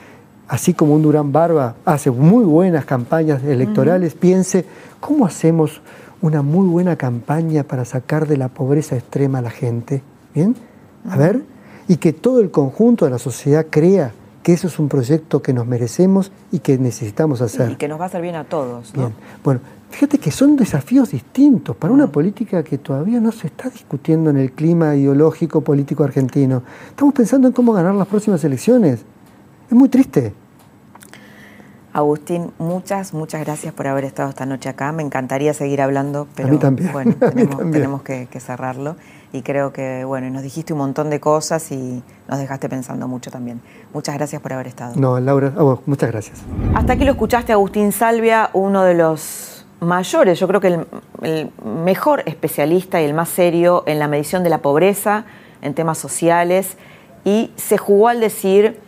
[0.49, 4.64] así como un Durán Barba hace muy buenas campañas electorales, piense,
[4.99, 5.81] ¿cómo hacemos
[6.22, 10.03] una muy buena campaña para sacar de la pobreza extrema a la gente?
[10.35, 10.57] ¿Bien?
[11.09, 11.42] A ver,
[11.87, 15.53] y que todo el conjunto de la sociedad crea que eso es un proyecto que
[15.53, 17.72] nos merecemos y que necesitamos hacer.
[17.72, 18.92] Y que nos va a hacer bien a todos.
[18.92, 19.12] Bien.
[19.42, 22.11] Bueno, Fíjate que son desafíos distintos para una mm.
[22.11, 26.62] política que todavía no se está discutiendo en el clima ideológico político argentino.
[26.88, 29.05] Estamos pensando en cómo ganar las próximas elecciones.
[29.68, 30.35] Es muy triste.
[31.96, 34.92] Agustín, muchas, muchas gracias por haber estado esta noche acá.
[34.92, 36.59] Me encantaría seguir hablando, pero
[36.92, 37.14] bueno,
[37.72, 38.96] tenemos, que, cerrarlo.
[39.33, 43.31] Y creo que, bueno, nos dijiste un montón de cosas y nos dejaste pensando mucho
[43.31, 43.62] también.
[43.94, 44.94] Muchas gracias por haber estado.
[44.96, 46.42] No, Laura, a vos, muchas gracias.
[46.75, 50.87] Hasta aquí lo escuchaste, Agustín Salvia, uno de los mayores, yo creo que
[51.23, 55.25] el, mejor especialista y el más serio en la medición de la pobreza,
[55.62, 56.77] en temas sociales,
[57.25, 58.79] y se jugó al decir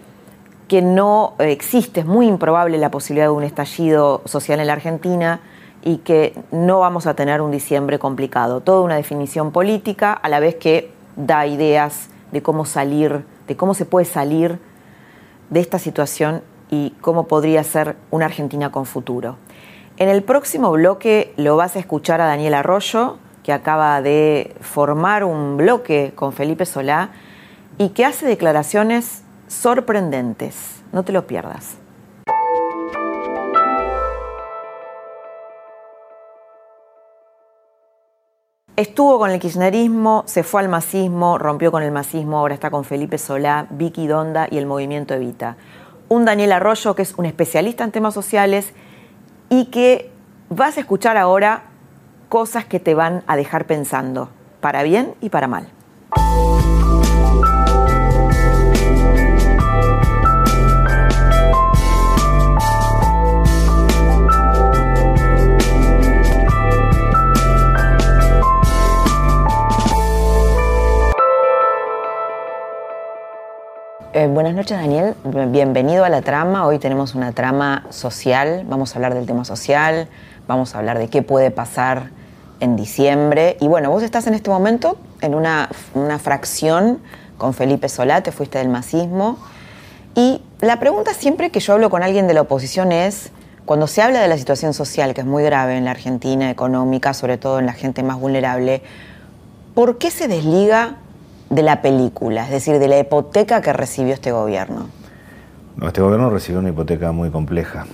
[0.68, 5.40] que no existe, es muy improbable la posibilidad de un estallido social en la Argentina
[5.83, 8.61] y que no vamos a tener un diciembre complicado.
[8.61, 13.74] Toda una definición política, a la vez que da ideas de cómo salir, de cómo
[13.74, 14.59] se puede salir
[15.51, 19.37] de esta situación y cómo podría ser una Argentina con futuro.
[20.00, 25.24] En el próximo bloque lo vas a escuchar a Daniel Arroyo, que acaba de formar
[25.24, 27.11] un bloque con Felipe Solá
[27.78, 30.84] y que hace declaraciones sorprendentes.
[30.92, 31.78] No te lo pierdas.
[38.76, 42.84] Estuvo con el kirchnerismo, se fue al masismo, rompió con el masismo, ahora está con
[42.84, 45.56] Felipe Solá, Vicky Donda y el movimiento Evita.
[46.08, 48.72] Un Daniel Arroyo que es un especialista en temas sociales
[49.48, 50.11] y que
[50.50, 51.64] vas a escuchar ahora
[52.28, 54.30] cosas que te van a dejar pensando,
[54.61, 55.68] para bien y para mal.
[74.12, 75.14] Eh, buenas noches, Daniel.
[75.24, 76.66] Bienvenido a la trama.
[76.66, 78.64] Hoy tenemos una trama social.
[78.68, 80.08] Vamos a hablar del tema social,
[80.46, 82.11] vamos a hablar de qué puede pasar
[82.61, 83.56] en diciembre.
[83.61, 87.00] Y bueno, vos estás en este momento en una, una fracción
[87.38, 89.37] con Felipe Solá, te fuiste del masismo.
[90.14, 93.32] Y la pregunta siempre que yo hablo con alguien de la oposición es,
[93.66, 97.14] cuando se habla de la situación social, que es muy grave en la Argentina, económica,
[97.14, 98.80] sobre todo en la gente más vulnerable,
[99.74, 100.96] ¿por qué se desliga
[101.50, 104.88] de la película, es decir, de la hipoteca que recibió este gobierno?
[105.76, 107.87] No, este gobierno recibió una hipoteca muy compleja.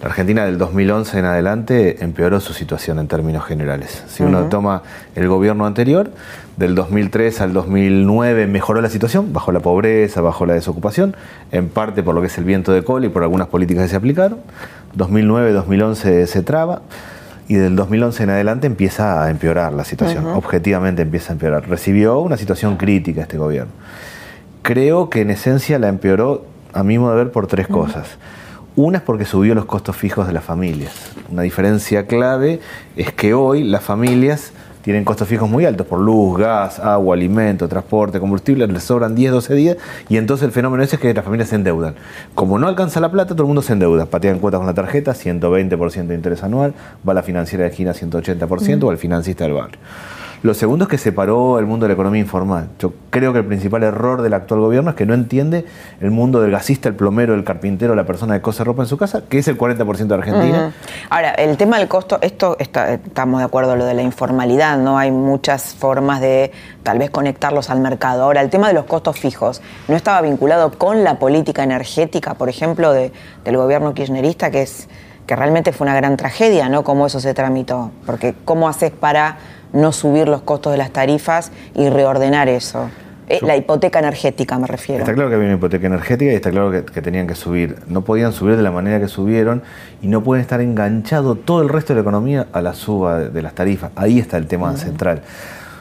[0.00, 4.04] La Argentina del 2011 en adelante empeoró su situación en términos generales.
[4.08, 4.82] Si uno toma
[5.14, 6.10] el gobierno anterior,
[6.58, 11.16] del 2003 al 2009 mejoró la situación, bajó la pobreza, bajó la desocupación,
[11.50, 13.88] en parte por lo que es el viento de cola y por algunas políticas que
[13.88, 14.38] se aplicaron.
[14.96, 16.82] 2009-2011 se traba
[17.48, 21.68] y del 2011 en adelante empieza a empeorar la situación, objetivamente empieza a empeorar.
[21.68, 23.72] Recibió una situación crítica este gobierno.
[24.62, 28.18] Creo que en esencia la empeoró, a mi modo de ver, por tres cosas.
[28.74, 30.92] Una es porque subió los costos fijos de las familias.
[31.30, 32.60] Una diferencia clave
[32.96, 34.52] es que hoy las familias
[34.86, 39.32] tienen costos fijos muy altos por luz, gas, agua, alimento, transporte, combustible, les sobran 10,
[39.32, 39.76] 12 días
[40.08, 41.96] y entonces el fenómeno ese es que las familias se endeudan.
[42.36, 44.06] Como no alcanza la plata, todo el mundo se endeuda.
[44.06, 46.72] Patean cuotas con la tarjeta, 120% de interés anual,
[47.06, 49.80] va a la financiera de esquina 180% o al financista del barrio.
[50.42, 52.68] Lo segundo es que separó el mundo de la economía informal.
[52.78, 55.64] Yo creo que el principal error del actual gobierno es que no entiende
[56.00, 58.96] el mundo del gasista, el plomero, el carpintero, la persona que cose ropa en su
[58.96, 60.72] casa, que es el 40% de Argentina.
[61.10, 64.98] Ahora, el tema del costo, esto estamos de acuerdo, lo de la informalidad, ¿no?
[64.98, 68.24] Hay muchas formas de tal vez conectarlos al mercado.
[68.24, 72.48] Ahora, el tema de los costos fijos, ¿no estaba vinculado con la política energética, por
[72.48, 73.12] ejemplo, de,
[73.44, 74.88] del gobierno kirchnerista, que es
[75.26, 76.84] que realmente fue una gran tragedia, ¿no?
[76.84, 77.90] Cómo eso se tramitó.
[78.06, 79.38] Porque ¿cómo haces para
[79.72, 82.88] no subir los costos de las tarifas y reordenar eso?
[83.28, 85.00] Eh, la hipoteca energética me refiero.
[85.00, 87.76] Está claro que había una hipoteca energética y está claro que, tenían que subir.
[87.88, 89.62] No podían subir de la manera que subieron
[90.00, 93.42] y no pueden estar enganchado todo el resto de la economía a la suba de,
[93.42, 93.90] las tarifas.
[93.96, 95.22] Ahí está el tema central.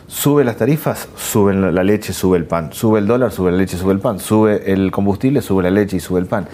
[0.07, 2.73] Sube las tarifas, sube la leche, sube el pan.
[2.73, 4.19] Sube el dólar, sube la leche, sube el pan.
[4.19, 6.47] Sube el combustible, sube la leche y sube el pan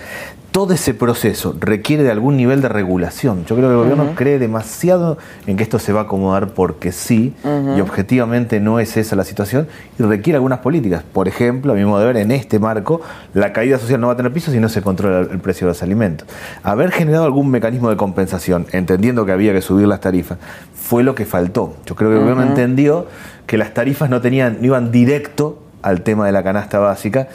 [0.52, 3.46] todo ese proceso requiere de algún nivel de regulación.
[3.46, 6.92] Yo creo que el gobierno cree demasiado en que esto se va a acomodar porque
[6.92, 7.34] sí,
[7.78, 11.04] y objetivamente no es esa la situación, y requiere algunas políticas.
[11.04, 13.02] Por ejemplo, a mi modo de ver, en este marco,
[13.34, 15.72] la caída social no va a tener piso si no se controla el precio de
[15.72, 16.28] los alimentos.
[16.64, 20.38] Haber generado algún mecanismo de compensación, entendiendo que había que subir las tarifas,
[20.74, 21.76] fue lo que faltó.
[21.86, 23.08] Yo creo que el gobierno entendió
[23.48, 27.30] que las tarifas no, tenían, no iban directo al tema de la canasta básica,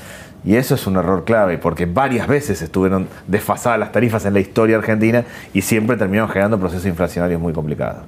[0.45, 4.41] y eso es un error clave, porque varias veces estuvieron desfasadas las tarifas en la
[4.41, 8.05] historia argentina y siempre terminaron generando procesos inflacionarios muy complicados.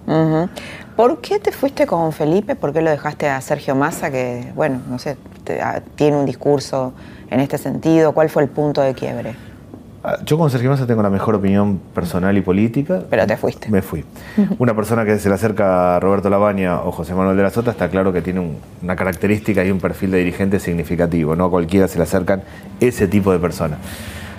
[0.96, 2.54] ¿Por qué te fuiste con Felipe?
[2.56, 5.16] ¿Por qué lo dejaste a Sergio Massa, que, bueno, no sé,
[5.62, 6.92] ah, tiene un discurso
[7.30, 8.12] en este sentido?
[8.12, 9.47] ¿Cuál fue el punto de quiebre?
[10.04, 13.02] Ah, yo con Sergio Massa tengo la mejor opinión personal y política.
[13.10, 13.68] Pero te fuiste.
[13.68, 14.04] Me fui.
[14.58, 17.72] Una persona que se le acerca a Roberto Labaña o José Manuel de la Sota
[17.72, 21.34] está claro que tiene una característica y un perfil de dirigente significativo.
[21.34, 22.42] No a cualquiera se le acercan
[22.80, 23.78] ese tipo de personas.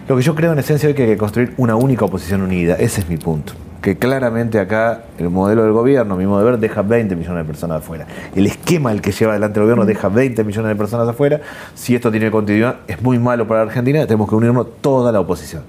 [0.07, 2.75] Lo que yo creo en esencia es que hay que construir una única oposición unida.
[2.75, 6.59] Ese es mi punto que claramente acá el modelo del gobierno, mi modo de ver,
[6.59, 8.05] deja 20 millones de personas afuera.
[8.35, 11.39] El esquema el que lleva adelante el gobierno deja 20 millones de personas afuera.
[11.75, 15.63] Si esto tiene continuidad, es muy malo para Argentina, tenemos que unirnos toda la oposición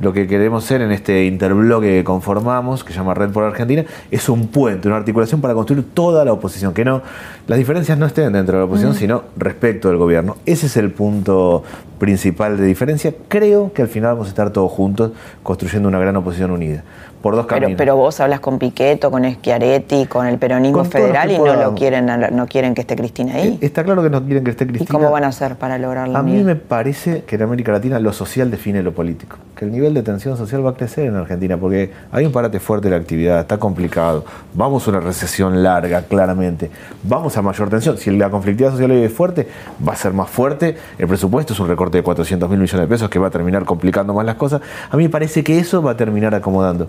[0.00, 3.84] lo que queremos ser en este interbloque que conformamos, que se llama Red por Argentina,
[4.10, 7.02] es un puente, una articulación para construir toda la oposición, que no
[7.46, 10.36] las diferencias no estén dentro de la oposición, sino respecto del gobierno.
[10.46, 11.64] Ese es el punto
[11.98, 13.12] principal de diferencia.
[13.28, 16.84] Creo que al final vamos a estar todos juntos construyendo una gran oposición unida.
[17.22, 17.74] Por dos caminos.
[17.76, 22.06] Pero, vos hablas con Piqueto, con Schiaretti, con el peronismo federal y no lo quieren,
[22.06, 23.58] no quieren que esté Cristina ahí.
[23.60, 24.88] Eh, está claro que no quieren que esté Cristina.
[24.88, 26.16] ¿Y cómo van a hacer para lograrlo?
[26.16, 29.36] A mí me parece que en América Latina lo social define lo político.
[29.56, 32.60] Que el nivel de tensión social va a crecer en Argentina porque hay un parate
[32.60, 34.24] fuerte de la actividad, está complicado.
[34.54, 36.70] Vamos a una recesión larga, claramente.
[37.02, 37.98] Vamos a mayor tensión.
[37.98, 39.48] Si la conflictividad social es fuerte,
[39.86, 40.76] va a ser más fuerte.
[40.98, 43.64] El presupuesto es un recorte de 400 mil millones de pesos que va a terminar
[43.64, 44.60] complicando más las cosas.
[44.90, 46.88] A mí me parece que eso va a terminar acomodando.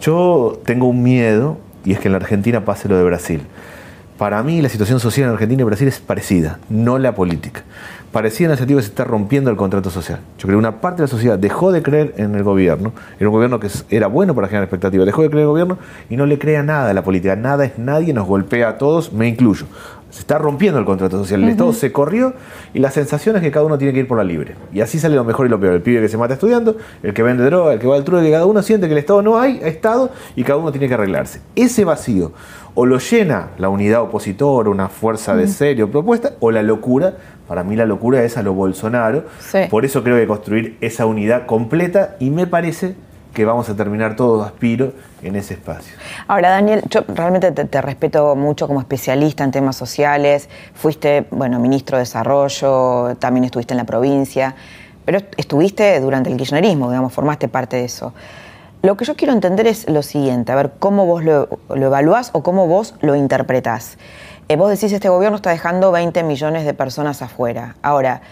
[0.00, 3.42] Yo tengo un miedo y es que en la Argentina pase lo de Brasil.
[4.18, 7.62] Para mí la situación social en Argentina y Brasil es parecida, no la política
[8.16, 10.20] parecía en el sentido que se está rompiendo el contrato social.
[10.38, 13.28] Yo creo que una parte de la sociedad dejó de creer en el gobierno, era
[13.28, 15.78] un gobierno que era bueno para generar expectativas, dejó de creer en el gobierno
[16.08, 19.12] y no le crea nada a la política, nada es nadie, nos golpea a todos,
[19.12, 19.66] me incluyo.
[20.16, 22.32] Se está rompiendo el contrato social, el Estado se corrió
[22.72, 24.54] y la sensación es que cada uno tiene que ir por la libre.
[24.72, 25.74] Y así sale lo mejor y lo peor.
[25.74, 28.22] El pibe que se mata estudiando, el que vende droga, el que va al truco,
[28.22, 30.88] que cada uno siente que el Estado no hay, ha Estado y cada uno tiene
[30.88, 31.42] que arreglarse.
[31.54, 32.32] Ese vacío
[32.74, 37.62] o lo llena la unidad opositora, una fuerza de serio propuesta, o la locura para
[37.62, 39.24] mí la locura es a lo Bolsonaro.
[39.70, 42.96] Por eso creo que construir esa unidad completa y me parece
[43.36, 45.94] que vamos a terminar todo aspiro en ese espacio.
[46.26, 50.48] Ahora, Daniel, yo realmente te, respeto mucho como especialista en temas sociales.
[50.72, 54.54] Fuiste, bueno, ministro de Desarrollo, también estuviste en la provincia,
[55.04, 58.14] pero estuviste durante el kirchnerismo, digamos, formaste parte de eso.
[58.80, 62.30] Lo que yo quiero entender es lo siguiente, a ver cómo vos lo, lo evaluás
[62.32, 63.98] o cómo vos lo interpretás.
[64.48, 67.76] Eh, vos decís, este gobierno está dejando 20 millones de personas afuera.
[67.82, 68.22] Ahora,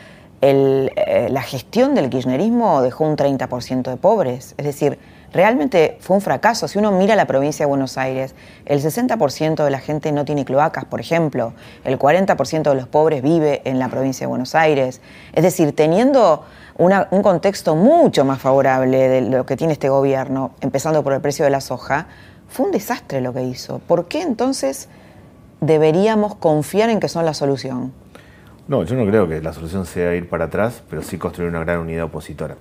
[0.47, 4.55] eh, la gestión del kirchnerismo dejó un 30% de pobres.
[4.59, 4.99] Es decir,
[5.33, 6.69] realmente fue un fracaso.
[6.69, 8.35] Si uno mira la provincia de Buenos Aires,
[8.67, 11.55] el 60% de la gente no tiene cloacas, por ejemplo.
[11.85, 15.01] El 40% de los pobres vive en la provincia de Buenos Aires.
[15.33, 16.45] Es decir, teniendo
[16.77, 21.45] un contexto mucho más favorable de lo que tiene este gobierno, empezando por el precio
[21.45, 22.09] de la soja,
[22.49, 23.79] fue un desastre lo que hizo.
[23.79, 24.89] ¿Por qué entonces
[25.61, 27.93] deberíamos confiar en que son la solución?
[28.67, 31.61] No, yo no creo que la solución sea ir para atrás, pero sí construir una
[31.61, 32.57] gran unidad opositora.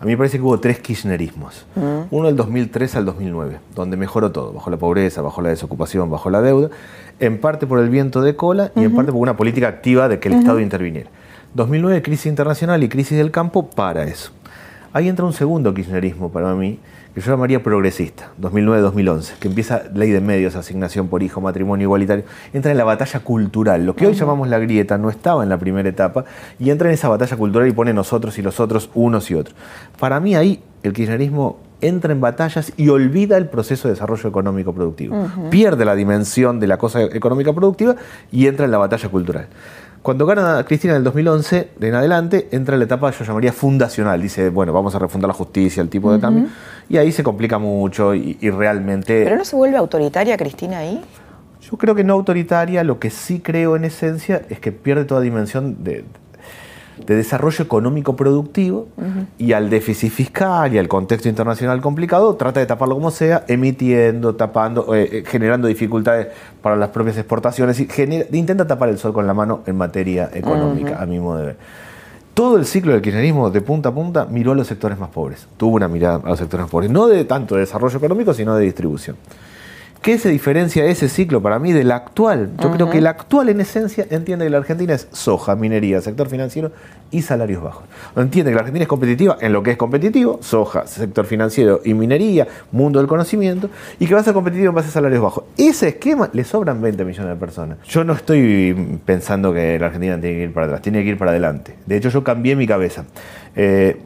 [0.00, 1.64] A mí me parece que hubo tres kirchnerismos.
[1.76, 2.00] Mm.
[2.10, 6.28] Uno del 2003 al 2009, donde mejoró todo, bajo la pobreza, bajo la desocupación, bajo
[6.30, 6.70] la deuda,
[7.20, 10.18] en parte por el viento de cola y en parte por una política activa de
[10.18, 11.08] que el Estado interviniera.
[11.54, 14.32] 2009, crisis internacional y crisis del campo para eso.
[14.92, 16.80] Ahí entra un segundo kirchnerismo para mí,
[17.14, 22.24] que yo llamaría progresista, 2009-2011, que empieza ley de medios, asignación por hijo, matrimonio igualitario,
[22.52, 23.84] entra en la batalla cultural.
[23.84, 26.24] Lo que hoy llamamos la grieta no estaba en la primera etapa
[26.58, 29.54] y entra en esa batalla cultural y pone nosotros y los otros, unos y otros.
[29.98, 34.72] Para mí ahí el kirchnerismo entra en batallas y olvida el proceso de desarrollo económico
[34.72, 35.28] productivo.
[35.50, 37.96] Pierde la dimensión de la cosa económica productiva
[38.30, 39.48] y entra en la batalla cultural.
[40.02, 43.52] Cuando gana Cristina en el 2011, de en adelante, entra en la etapa, yo llamaría
[43.52, 44.20] fundacional.
[44.20, 46.46] Dice, bueno, vamos a refundar la justicia, el tipo de cambio.
[46.88, 49.22] Y ahí se complica mucho y, y, realmente...
[49.22, 51.00] ¿Pero no se vuelve autoritaria Cristina ahí?
[51.60, 55.20] Yo creo que no autoritaria, lo que sí creo en esencia es que pierde toda
[55.20, 56.04] dimensión de,
[57.06, 58.88] de desarrollo económico productivo
[59.38, 64.34] y al déficit fiscal y al contexto internacional complicado trata de taparlo como sea, emitiendo,
[64.34, 66.28] tapando, eh, eh, generando dificultades
[66.60, 67.88] para las propias exportaciones y
[68.32, 71.56] intenta tapar el sol con la mano en materia económica, a mi modo de ver.
[72.34, 75.46] Todo el ciclo del kirchnerismo de punta a punta miró a los sectores más pobres,
[75.56, 78.54] tuvo una mirada a los sectores más pobres, no de tanto de desarrollo económico, sino
[78.56, 79.16] de distribución.
[80.02, 82.50] ¿Qué se diferencia ese ciclo para mí del actual?
[82.60, 86.28] Yo creo que el actual en esencia entiende que la Argentina es soja, minería, sector
[86.28, 86.72] financiero
[87.12, 87.84] y salarios bajos.
[88.16, 91.94] Entiende que la Argentina es competitiva en lo que es competitivo, soja, sector financiero y
[91.94, 95.44] minería, mundo del conocimiento, y que va a ser competitivo en base a salarios bajos.
[95.56, 97.78] Ese esquema le sobran 20 millones de personas.
[97.86, 101.18] Yo no estoy pensando que la Argentina tiene que ir para atrás, tiene que ir
[101.18, 101.76] para adelante.
[101.86, 103.04] De hecho, yo cambié mi cabeza.
[103.54, 104.00] Eh,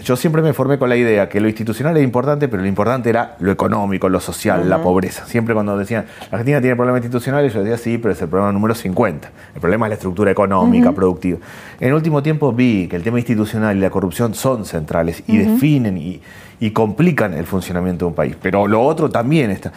[0.00, 3.10] yo siempre me formé con la idea que lo institucional era importante, pero lo importante
[3.10, 5.26] era lo económico, lo social, la pobreza.
[5.26, 8.52] Siempre cuando decían, la Argentina tiene problemas institucionales, yo decía, sí, pero es el problema
[8.52, 9.30] número 50.
[9.54, 11.38] El problema es la estructura económica, productiva.
[11.80, 15.38] En el último tiempo vi que el tema institucional y la corrupción son centrales y
[15.38, 16.20] definen y,
[16.60, 18.36] y complican el funcionamiento de un país.
[18.40, 19.72] Pero lo otro también está.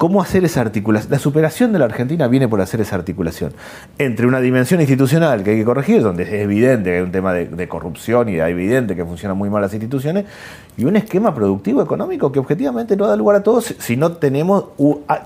[0.00, 1.12] ¿Cómo hacer esa articulación?
[1.12, 3.52] La superación de la Argentina viene por hacer esa articulación
[3.98, 7.34] entre una dimensión institucional que hay que corregir, donde es evidente que hay un tema
[7.34, 10.24] de, corrupción y es evidente que funcionan muy mal las instituciones,
[10.78, 14.68] y un esquema productivo económico que objetivamente no da lugar a todos si no tenemos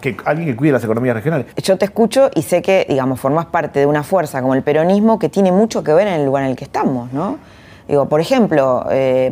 [0.00, 1.46] que, alguien que cuide las economías regionales.
[1.62, 5.20] Yo te escucho y sé que, digamos, formas parte de una fuerza como el peronismo
[5.20, 7.38] que tiene mucho que ver en el lugar en el que estamos, ¿no?
[7.86, 9.30] Digo, por ejemplo, eh,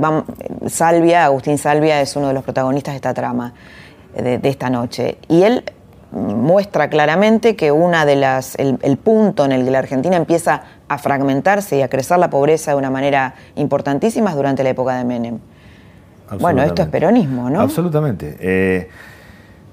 [0.69, 3.53] Salvia, Agustín Salvia es uno de los protagonistas de esta trama
[4.15, 5.19] de, esta noche.
[5.29, 5.65] Y él
[6.11, 10.99] muestra claramente que una de las el, punto en el que la Argentina empieza a
[10.99, 15.05] fragmentarse y a crecer la pobreza de una manera importantísima es durante la época de
[15.05, 15.39] Menem.
[16.39, 17.61] Bueno, esto es peronismo, ¿no?
[17.61, 18.37] Absolutamente.
[18.41, 18.89] Eh,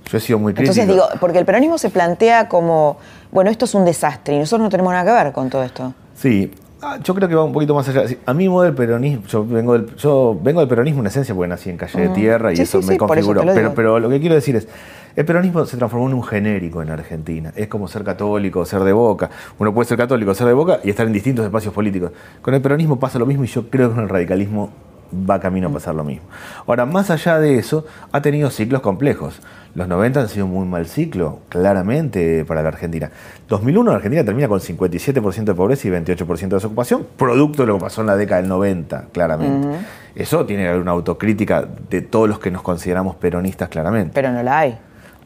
[0.09, 0.71] yo he sido muy crítico.
[0.71, 2.97] Entonces digo, porque el peronismo se plantea como,
[3.31, 5.93] bueno, esto es un desastre y nosotros no tenemos nada que ver con todo esto.
[6.15, 8.05] Sí, Ah, yo creo que va un poquito más allá.
[8.25, 11.69] A mí del peronismo, yo vengo del, yo vengo del peronismo en esencia porque nací
[11.69, 13.43] en Calle de Tierra y eso me configuró.
[13.53, 14.67] pero, pero lo que quiero decir es,
[15.15, 17.51] el peronismo se transformó en un genérico en Argentina.
[17.55, 19.29] Es como ser católico, ser de boca.
[19.57, 22.11] Uno puede ser católico, ser de boca y estar en distintos espacios políticos.
[22.41, 24.71] Con el peronismo pasa lo mismo y yo creo que con el radicalismo
[25.29, 26.27] va camino a pasar lo mismo.
[26.65, 29.41] Ahora, más allá de eso, ha tenido ciclos complejos.
[29.75, 33.11] Los 90 han sido un muy mal ciclo, claramente, para la Argentina.
[33.47, 37.75] 2001 la Argentina termina con 57% de pobreza y 28% de desocupación, producto de lo
[37.77, 39.67] que pasó en la década del 90, claramente.
[40.15, 44.11] Eso tiene que haber una autocrítica de todos los que nos consideramos peronistas, claramente.
[44.15, 44.77] Pero no la hay.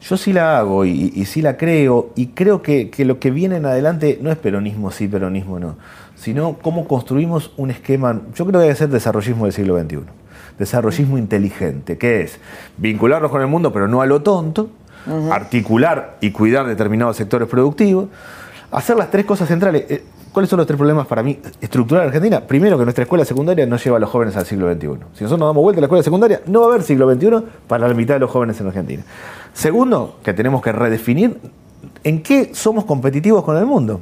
[0.02, 3.56] Yo sí la hago y, sí la creo, y creo que, que, lo que viene
[3.56, 5.76] en adelante no es peronismo sí, peronismo no,
[6.14, 10.23] sino cómo construimos un esquema, yo creo que debe ser desarrollismo del siglo XXI
[10.58, 12.38] desarrollismo inteligente, que es
[12.76, 14.70] vincularnos con el mundo, pero no a lo tonto,
[15.30, 18.08] articular y cuidar determinados sectores productivos,
[18.70, 19.84] hacer las tres cosas centrales.
[19.88, 22.40] Eh, ¿Cuáles son los tres problemas para mí estructural Argentina?
[22.40, 24.80] Primero, que nuestra escuela secundaria no lleva a los jóvenes al siglo XXI.
[24.80, 24.88] Si
[25.22, 27.86] nosotros nos damos vuelta a la escuela secundaria, no va a haber siglo XXI para
[27.86, 29.04] la mitad de los jóvenes en Argentina.
[29.52, 31.38] Segundo, que tenemos que redefinir
[32.02, 34.00] en qué somos competitivos con el mundo.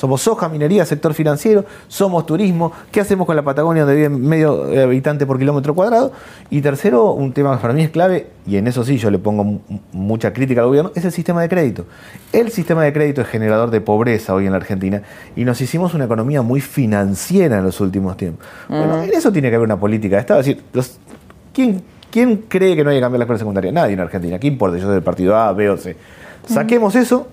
[0.00, 2.72] Somos soja, minería, sector financiero, somos turismo.
[2.90, 6.10] ¿Qué hacemos con la Patagonia donde vive medio habitante por kilómetro cuadrado?
[6.48, 9.18] Y tercero, un tema que para mí es clave, y en eso sí yo le
[9.18, 9.60] pongo
[9.92, 11.84] mucha crítica al gobierno, es el sistema de crédito.
[12.32, 15.02] El sistema de crédito es generador de pobreza hoy en la Argentina
[15.36, 18.46] y nos hicimos una economía muy financiera en los últimos tiempos.
[18.70, 20.40] Bueno, en eso tiene que haber una política de Estado.
[20.40, 20.64] Es decir,
[21.52, 23.70] ¿quién, ¿quién cree que no hay que cambiar la escuela secundaria?
[23.70, 24.38] Nadie en Argentina.
[24.38, 24.78] ¿Qué importa?
[24.78, 25.94] Yo soy del partido A, B o C.
[26.48, 27.28] Saquemos eso,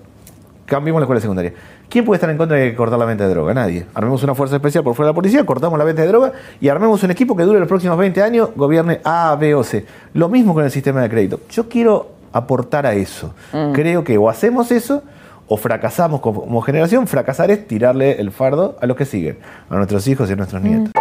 [0.66, 1.54] cambiemos la escuela secundaria.
[1.88, 3.54] ¿Quién puede estar en contra de cortar la venta de droga?
[3.54, 3.86] Nadie.
[3.94, 6.68] Armemos una fuerza especial por fuera de la policía, cortamos la venta de droga y
[6.68, 9.86] armemos un equipo que dure los próximos 20 años, gobierne A, B o C.
[10.12, 11.40] Lo mismo con el sistema de crédito.
[11.50, 13.34] Yo quiero aportar a eso.
[13.54, 13.72] Mm.
[13.72, 15.02] Creo que o hacemos eso
[15.46, 17.06] o fracasamos como generación.
[17.06, 19.38] Fracasar es tirarle el fardo a los que siguen,
[19.70, 20.92] a nuestros hijos y a nuestros nietos.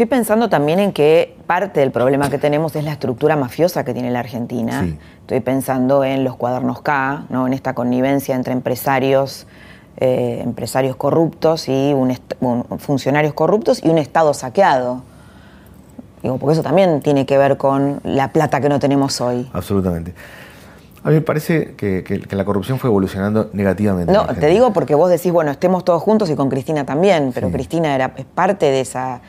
[0.00, 3.92] Estoy pensando también en que parte del problema que tenemos es la estructura mafiosa que
[3.92, 4.88] tiene la Argentina.
[5.20, 7.46] Estoy pensando en los cuadernos K, ¿no?
[7.46, 9.46] en esta connivencia entre empresarios,
[9.98, 11.94] eh, empresarios corruptos y
[12.78, 15.02] funcionarios corruptos y un Estado saqueado.
[16.22, 19.50] Digo, porque eso también tiene que ver con la plata que no tenemos hoy.
[19.52, 20.14] Absolutamente.
[21.04, 24.10] A mí me parece que, la corrupción fue evolucionando negativamente.
[24.10, 27.50] No, te digo porque vos decís, bueno, estemos todos juntos y con Cristina también, pero
[27.50, 29.20] Cristina era parte de esa,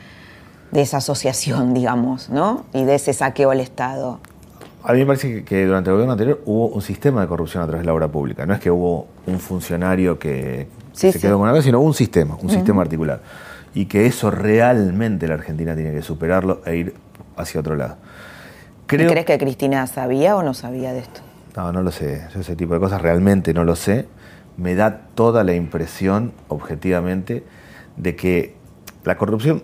[0.72, 2.64] de esa asociación, digamos, ¿no?
[2.72, 4.18] Y de ese saqueo al Estado.
[4.84, 7.66] A mí me parece que durante el gobierno anterior hubo un sistema de corrupción a
[7.66, 8.44] través de la obra pública.
[8.46, 12.50] No es que hubo un funcionario que, se quedó con algo, sino un sistema, un
[12.50, 13.20] sistema articulado.
[13.74, 16.94] Y que eso realmente la Argentina tiene que superarlo e ir
[17.36, 17.96] hacia otro lado.
[18.86, 21.20] ¿Crees que Cristina sabía o no sabía de esto?
[21.56, 22.26] No, no lo sé.
[22.34, 24.06] ese tipo de cosas realmente no lo sé.
[24.56, 27.44] Me da toda la impresión, objetivamente,
[27.96, 28.54] de que
[29.04, 29.62] la corrupción,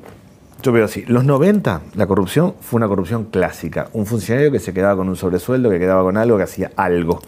[0.63, 3.89] yo veo así, los 90 la corrupción fue una corrupción clásica.
[3.93, 7.21] Un funcionario que se quedaba con un sobresueldo, que quedaba con algo, que hacía algo.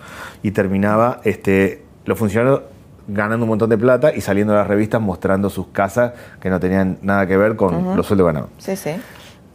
[0.42, 2.62] Y terminaba este, los funcionarios
[3.06, 6.60] ganando un montón de plata y saliendo a las revistas mostrando sus casas que no
[6.60, 8.50] tenían nada que ver con los sueldos ganados.
[8.58, 8.90] Sí, sí.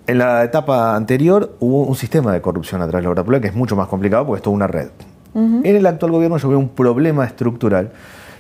[0.08, 3.42] En la etapa anterior hubo un sistema de corrupción a través de la obra pública
[3.42, 4.90] que es mucho más complicado porque es toda una red.
[5.36, 7.92] En el actual gobierno yo veo un problema estructural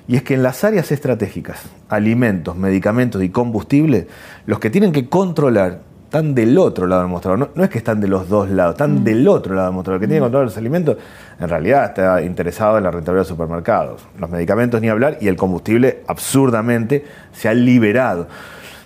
[0.07, 4.07] y es que en las áreas estratégicas, alimentos, medicamentos y combustible,
[4.45, 7.51] los que tienen que controlar están del otro lado del mostrador.
[7.53, 9.97] No, es que están de los dos lados, están del otro lado del mostrador.
[9.97, 10.97] El que tiene que controlar los alimentos,
[11.39, 14.01] en realidad está interesado en la rentabilidad de los supermercados.
[14.17, 17.03] Los medicamentos ni hablar y el combustible absurdamente
[17.33, 18.27] se ha liberado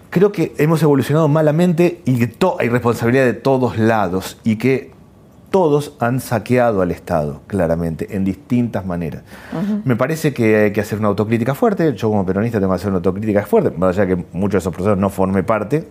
[0.09, 4.91] creo que hemos evolucionado malamente y que hay responsabilidad de todos lados y que
[5.50, 9.24] todos han saqueado al Estado, claramente, en distintas maneras.
[9.84, 11.93] Me parece que hay que hacer una autocrítica fuerte.
[11.95, 14.58] Yo como peronista tengo que hacer una autocrítica fuerte, más allá de que muchos de
[14.60, 15.88] esos procesos no forme parte.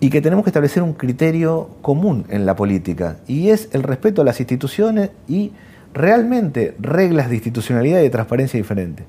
[0.00, 3.16] Y que tenemos que establecer un criterio común en la política.
[3.26, 5.52] Y es el respeto a las instituciones y
[5.92, 9.06] realmente reglas de institucionalidad y de transparencia diferentes.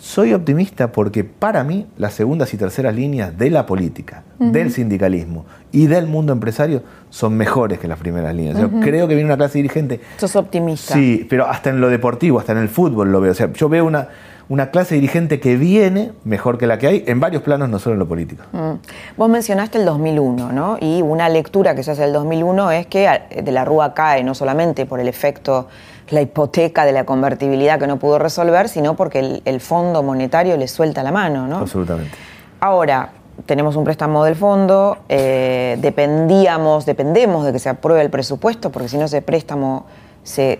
[0.00, 5.44] Soy optimista porque para mí las segundas y terceras líneas de la política, del sindicalismo
[5.72, 8.58] y del mundo empresario son mejores que las primeras líneas.
[8.58, 10.00] Yo creo que viene una clase dirigente.
[10.16, 10.94] Sos optimista.
[10.94, 13.32] Sí, pero hasta en lo deportivo, hasta en el fútbol lo veo.
[13.32, 14.08] O sea, yo veo una,
[14.48, 17.92] una clase dirigente que viene mejor que la que hay en varios planos, no solo
[17.92, 18.42] en lo político.
[18.52, 18.72] Mm.
[19.18, 20.78] Vos mencionaste el 2001, ¿no?
[20.80, 23.06] Y una lectura que se hace del 2001 es que
[23.44, 25.68] de la Rúa cae no solamente por el efecto
[26.10, 30.68] la hipoteca de la convertibilidad que no pudo resolver, sino porque el, Fondo Monetario le
[30.68, 31.58] suelta la mano, ¿no?
[31.58, 32.16] Absolutamente.
[32.60, 33.10] Ahora,
[33.46, 38.88] tenemos un préstamo del fondo, eh, dependíamos, dependemos de que se apruebe el presupuesto, porque
[38.88, 39.86] si no ese préstamo
[40.22, 40.58] se,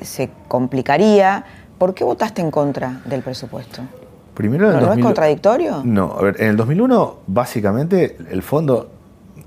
[0.48, 1.44] complicaría.
[1.78, 3.82] ¿Por qué votaste en contra del presupuesto?
[4.34, 5.82] Primero, ¿No, es contradictorio?
[5.84, 8.90] No, a ver, en el 2001 básicamente el fondo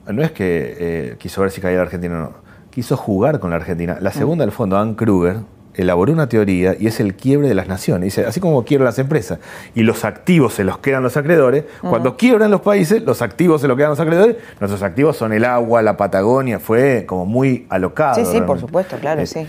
[0.07, 2.31] no es que eh, quiso ver si caía la Argentina o no,
[2.69, 3.97] quiso jugar con la Argentina.
[4.01, 5.37] La segunda del fondo, Ann Kruger,
[5.75, 8.15] elaboró una teoría y es el quiebre de las naciones.
[8.15, 9.39] Dice, así como quiebran las empresas
[9.75, 13.67] y los activos se los quedan los acreedores, cuando quiebran los países, los activos se
[13.67, 18.15] los quedan los acreedores, nuestros activos son el agua, la Patagonia, fue como muy alocado.
[18.15, 19.47] Sí, sí, por supuesto, claro, eh, sí.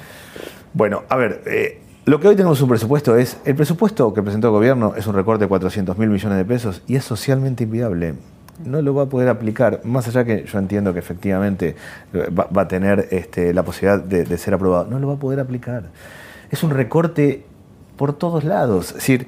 [0.73, 4.49] Bueno, a ver, eh, lo que hoy tenemos un presupuesto es, el presupuesto que presentó
[4.49, 8.15] el gobierno es un recorte de 400 mil millones de pesos y es socialmente inviable
[8.65, 11.77] no lo va a poder aplicar, más allá que yo entiendo que efectivamente
[12.13, 15.41] eh, va, a tener este, la posibilidad de, ser aprobado, no lo va a poder
[15.41, 15.85] aplicar.
[16.51, 17.45] Es un recorte
[17.97, 18.89] por todos lados.
[18.89, 19.27] Es decir,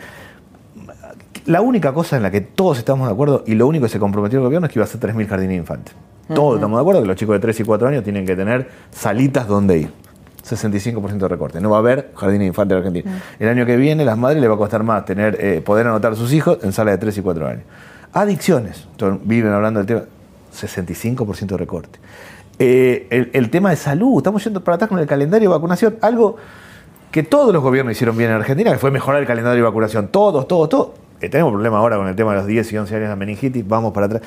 [1.47, 3.99] la única cosa en la que todos estamos de acuerdo y lo único que se
[3.99, 5.95] comprometió el gobierno es que iba a ser 3.000 jardines infantes.
[6.35, 8.69] Todos estamos de acuerdo que los chicos de 3 y 4 años tienen que tener
[8.91, 9.91] salitas donde ir.
[10.45, 11.61] 65% de recorte.
[11.61, 13.23] No va a haber jardines de infantes en Argentina.
[13.39, 16.13] El año que viene, las madres les va a costar más tener, eh, poder anotar
[16.13, 17.63] a sus hijos en sala de 3 y 4 años.
[18.13, 18.87] Adicciones,
[19.25, 20.03] viven hablando del tema,
[20.55, 21.99] 65% de recorte.
[22.59, 26.37] Eh, el, tema de salud, estamos yendo para atrás con el calendario de vacunación, algo
[27.11, 30.09] que todos los gobiernos hicieron bien en Argentina, que fue mejorar el calendario de vacunación,
[30.09, 30.89] todos, todos, todos.
[31.21, 33.67] Eh, tenemos problema ahora con el tema de los 10 y 11 años de meningitis,
[33.67, 34.23] vamos para atrás.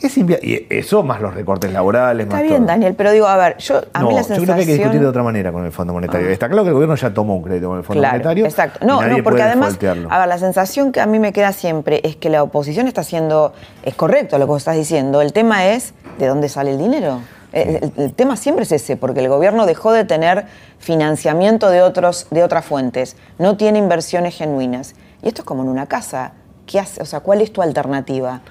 [0.00, 2.26] Es y eso más los recortes laborales.
[2.26, 4.38] Está bien, Daniel, pero digo, a ver, yo a mí la sensación...
[4.38, 6.28] Yo creo que hay que discutir de otra manera con el Fondo Monetario.
[6.28, 6.32] Ah.
[6.32, 8.44] Está claro que el gobierno ya tomó un crédito con el Fondo Monetario.
[8.44, 8.84] Exacto.
[8.86, 9.78] No, no, porque además,
[10.10, 13.00] a ver, la sensación que a mí me queda siempre es que la oposición está
[13.00, 15.22] haciendo, es correcto lo que vos estás diciendo.
[15.22, 17.20] El tema es de dónde sale el dinero.
[17.52, 20.44] El, tema siempre es ese, porque el gobierno dejó de tener
[20.78, 24.94] financiamiento de, otros, de otras fuentes, no tiene inversiones genuinas.
[25.22, 26.32] Y esto es como en una casa.
[26.66, 27.00] ¿Qué hace?
[27.00, 28.42] O sea, ¿cuál es tu alternativa?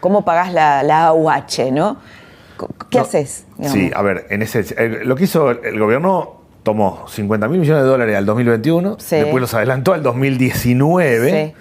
[0.00, 1.98] ¿Cómo pagás la, la AUH, no?
[2.90, 3.46] ¿Qué haces?
[3.62, 7.88] Sí, a ver, en ese, lo que hizo el, gobierno tomó 50 mil millones de
[7.88, 11.54] dólares al 2021, después los adelantó al 2019.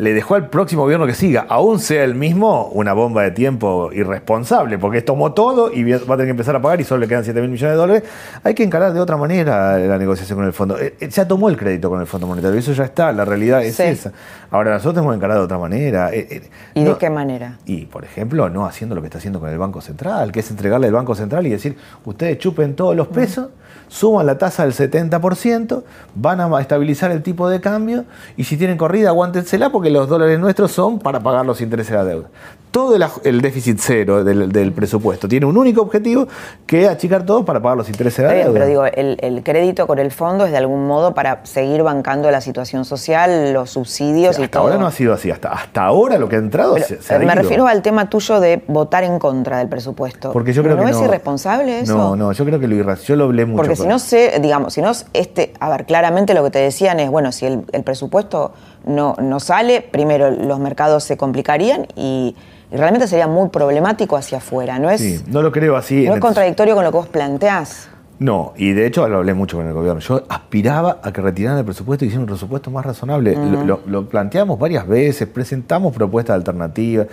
[0.00, 3.90] Le dejó al próximo gobierno que siga, aún sea el mismo, una bomba de tiempo
[3.92, 7.08] irresponsable, porque tomó todo y va a tener que empezar a pagar y solo le
[7.08, 8.02] quedan 7 mil millones de dólares.
[8.42, 10.78] Hay que encarar de otra manera la negociación con el fondo.
[10.78, 13.62] Eh, eh, ya tomó el crédito con el Fondo Monetario, eso ya está, la realidad
[13.62, 14.12] es esa.
[14.50, 16.10] Ahora nosotros hemos encarado de otra manera.
[16.14, 17.58] Eh, ¿Y de qué manera?
[17.66, 20.50] Y, por ejemplo, no haciendo lo que está haciendo con el Banco Central, que es
[20.50, 21.76] entregarle al Banco Central y decir,
[22.06, 23.48] ustedes chupen todos los pesos
[23.88, 25.82] suman la tasa del 70%,
[26.14, 28.04] van a estabilizar el tipo de cambio
[28.36, 31.96] y si tienen corrida, aguántensela porque los dólares nuestros son para pagar los intereses de
[31.96, 32.28] la deuda
[32.70, 35.28] todo el, déficit cero del, presupuesto.
[35.28, 36.28] Tiene un único objetivo
[36.66, 38.52] que es achicar todo para pagar los intereses de la deuda.
[38.52, 42.40] Pero digo, el, crédito con el fondo es de algún modo para seguir bancando la
[42.40, 44.62] situación social, los subsidios y hasta todo.
[44.62, 45.30] Hasta ahora no ha sido así.
[45.30, 49.04] Hasta, hasta ahora lo que ha entrado se, Me refiero al tema tuyo de votar
[49.04, 50.32] en contra del presupuesto.
[50.32, 51.96] Porque yo creo ¿No que es irresponsable eso?
[51.96, 53.00] No, no, yo creo que lo irracional.
[53.06, 53.56] Yo lo hablé mucho.
[53.56, 57.00] Porque si no sé, digamos, si no, este, a ver, claramente lo que te decían
[57.00, 58.52] es, bueno, si el, presupuesto
[58.84, 62.36] no, no sale, primero los mercados se complicarían y
[62.72, 65.00] y realmente sería muy problemático hacia afuera, ¿no es?
[65.00, 66.06] Sí, no lo creo así.
[66.06, 67.88] ¿No es contradictorio con lo que vos planteás?
[68.20, 70.00] No, y de hecho lo hablé mucho con el gobierno.
[70.00, 73.34] Yo aspiraba a que retiraran el presupuesto y hicieran un presupuesto más razonable.
[73.34, 77.06] lo, lo, planteamos varias veces, presentamos propuestas alternativas.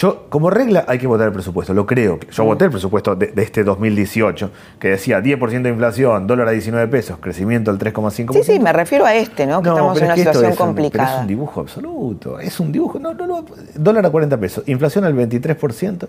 [0.00, 2.18] Yo, como regla, hay que votar el presupuesto, lo creo.
[2.30, 6.88] Yo voté el presupuesto de, este 2018, que decía 10% de inflación, dólar a 19
[6.88, 8.32] pesos, crecimiento al 3,5%.
[8.32, 9.60] Sí, sí, me refiero a este, ¿no?
[9.60, 11.04] Que estamos en una situación complicada.
[11.04, 12.98] pero es un dibujo absoluto, es un dibujo.
[12.98, 13.44] No, no, no,
[13.74, 16.08] dólar a 40 pesos, inflación al 23%,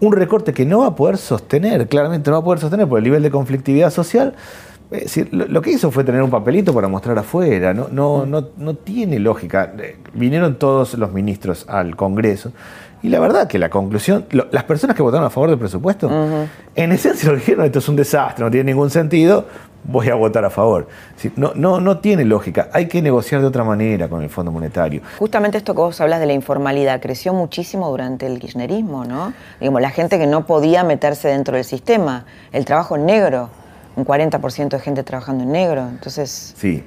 [0.00, 2.98] un recorte que no va a poder sostener, claramente no va a poder sostener por
[2.98, 4.34] el nivel de conflictividad social.
[4.90, 8.48] Es decir, lo, que hizo fue tener un papelito para mostrar afuera, no, no, no,
[8.56, 9.74] no tiene lógica.
[9.78, 12.52] Eh, vinieron todos los ministros al Congreso
[13.02, 16.10] y la verdad que la conclusión, las personas que votaron a favor del presupuesto,
[16.74, 19.46] en esencia lo dijeron, esto es un desastre, no tiene ningún sentido,
[19.84, 20.88] voy a votar a favor.
[21.36, 25.02] No, no, no tiene lógica, hay que negociar de otra manera con el Fondo Monetario.
[25.18, 29.32] Justamente esto que vos hablas de la informalidad creció muchísimo durante el kirchnerismo, ¿no?
[29.60, 33.50] Digamos, la gente que no podía meterse dentro del sistema, el trabajo negro,
[33.96, 36.54] un 40% de gente trabajando en negro, entonces...
[36.56, 36.84] Sí,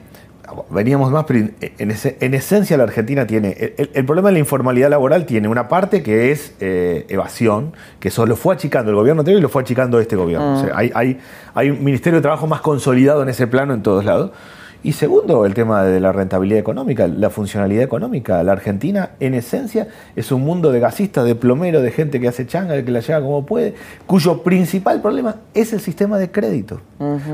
[0.69, 5.47] veníamos más, pero en, esencia la Argentina tiene, el, problema de la informalidad laboral tiene
[5.47, 9.41] una parte que es eh, evasión, que eso lo fue achicando el gobierno anterior y
[9.41, 10.63] lo fue achicando este gobierno.
[10.63, 10.69] Mm.
[10.73, 11.19] hay, hay,
[11.53, 14.31] hay un Ministerio de Trabajo más consolidado en ese plano en todos lados.
[14.83, 18.41] Y segundo, el tema de la rentabilidad económica, la funcionalidad económica.
[18.41, 22.47] La Argentina, en esencia, es un mundo de gasistas, de plomero, de gente que hace
[22.47, 23.75] changa, que la lleva como puede,
[24.07, 26.81] cuyo principal problema es el sistema de crédito.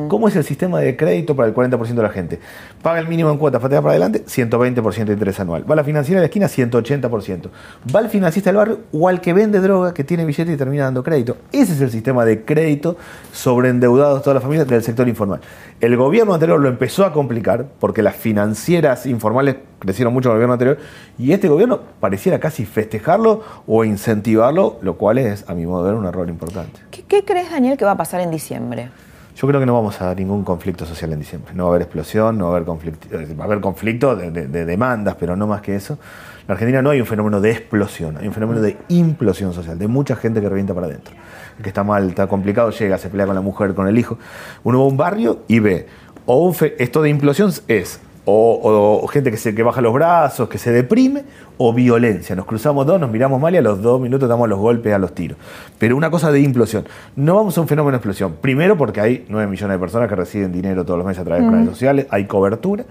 [0.10, 2.40] ¿Cómo es el sistema de crédito para el 40% de la gente?
[2.82, 5.70] Paga el mínimo en cuotas, patea para adelante, 120% de interés anual.
[5.70, 7.50] Va a la financiera de la esquina, 180%.
[7.96, 10.86] Va al financista del barrio o al que vende droga, que tiene billete y termina
[10.86, 11.38] dando crédito.
[11.54, 12.98] Ese es el sistema de crédito
[13.32, 15.40] sobreendeudados todas las familias del sector informal.
[15.80, 20.38] El gobierno anterior lo empezó a complicar porque las financieras informales crecieron mucho en el
[20.38, 20.80] gobierno anterior
[21.20, 25.92] y este gobierno pareciera casi festejarlo o incentivarlo, lo cual es, a mi modo de
[25.92, 26.80] ver, un error importante.
[26.90, 28.90] ¿Qué, crees, Daniel, que va a pasar en diciembre?
[29.36, 31.54] Yo creo que no vamos a dar ningún conflicto social en diciembre.
[31.54, 34.16] No va a haber explosión, no va a haber conflicto, eh, va a haber conflicto
[34.16, 36.00] de, de demandas, pero no más que eso.
[36.48, 39.88] En Argentina no hay un fenómeno de explosión, hay un fenómeno de implosión social, de
[39.88, 41.14] mucha gente que revienta para adentro
[41.62, 44.18] que está mal, está complicado, llega, se pelea con la mujer, con el hijo.
[44.64, 45.88] Uno va a un barrio y ve,
[46.26, 50.72] o esto de implosión es o, gente que, se, que baja los brazos, que se
[50.72, 51.24] deprime,
[51.58, 52.36] o violencia.
[52.36, 55.00] Nos cruzamos dos, nos miramos mal y a los dos minutos damos los golpes a
[55.00, 55.38] los tiros.
[55.80, 56.86] Pero una cosa de implosión.
[57.16, 58.36] No vamos a un fenómeno de explosión.
[58.42, 61.46] Primero porque hay 9 millones de personas que reciben dinero todos los meses a través
[61.46, 62.84] de redes sociales, hay cobertura.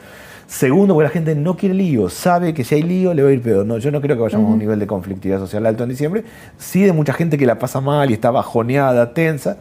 [0.47, 3.32] Segundo, porque la gente no quiere lío, sabe que si hay lío le va a
[3.32, 3.66] ir peor.
[3.66, 6.24] No, yo no creo que vayamos a un nivel de conflictividad social alto en diciembre.
[6.57, 9.59] Sí de mucha gente que la pasa mal y está bajoneada, tensa.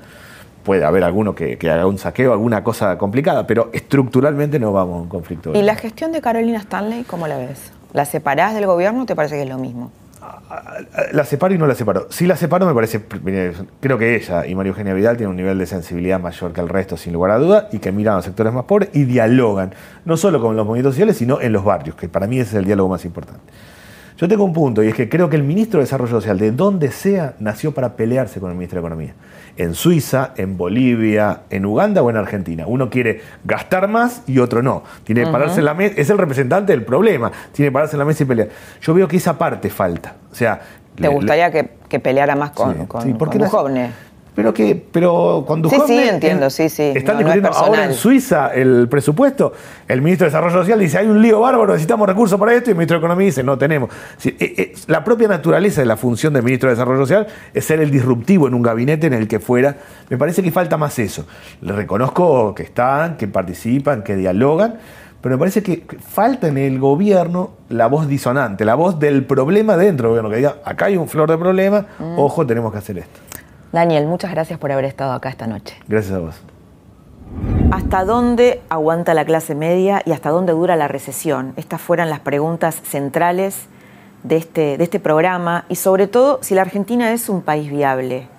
[0.63, 5.01] Puede haber alguno que, haga un saqueo, alguna cosa complicada, pero estructuralmente no vamos a
[5.01, 5.53] un conflicto.
[5.55, 7.71] ¿Y la gestión de Carolina Stanley, cómo la ves?
[7.93, 9.91] ¿La separás del gobierno o te parece que es lo mismo?
[11.11, 12.07] La separo y no la separo.
[12.09, 13.01] Si la separo me parece,
[13.79, 16.69] creo que ella y María Eugenia Vidal tienen un nivel de sensibilidad mayor que el
[16.69, 19.73] resto, sin lugar a duda, y que miran a los sectores más pobres y dialogan,
[20.05, 22.55] no solo con los movimientos sociales, sino en los barrios, que para mí ese es
[22.55, 23.41] el diálogo más importante.
[24.17, 26.51] Yo tengo un punto, y es que creo que el ministro de Desarrollo Social, de
[26.51, 29.13] donde sea, nació para pelearse con el ministro de Economía.
[29.57, 32.65] En Suiza, en Bolivia, en Uganda o en Argentina.
[32.67, 34.83] Uno quiere gastar más y otro no.
[35.03, 37.31] Tiene que pararse en la mesa, es el representante del problema.
[37.51, 38.49] Tiene que pararse en la mesa y pelear.
[38.81, 40.15] Yo veo que esa parte falta.
[40.31, 40.59] O sea,
[40.95, 43.91] ¿Te gustaría que, peleara más con, sí, con, sí, con jóvenes?
[44.35, 46.91] Pero que pero con Sí, sí, entiendo, sí, sí.
[46.93, 49.53] Están discutiendo ahora en Suiza el presupuesto.
[49.87, 52.71] El ministro de Desarrollo Social dice, hay un lío bárbaro, necesitamos recursos para esto, y
[52.71, 53.89] el ministro de Economía dice, no tenemos.
[54.25, 57.79] Eh, eh, la propia naturaleza de la función del ministro de Desarrollo Social es ser
[57.79, 59.77] el disruptivo en un gabinete en el que fuera.
[60.09, 61.25] Me parece que falta más eso.
[61.61, 64.75] Le reconozco que están, que participan, que dialogan,
[65.21, 69.77] pero me parece que falta en el gobierno la voz disonante, la voz del problema
[69.77, 72.19] dentro del gobierno, que diga, acá hay un flor de problema, mm.
[72.19, 73.19] ojo, tenemos que hacer esto.
[73.75, 75.75] Daniel, muchas gracias por haber estado acá esta noche.
[75.89, 76.35] Gracias a vos.
[77.71, 81.51] ¿Hasta dónde aguanta la clase media y hasta dónde dura la recesión?
[81.57, 83.65] Estas fueron las preguntas centrales
[84.23, 88.29] de este, de este programa y sobre todo si la Argentina es un país viable.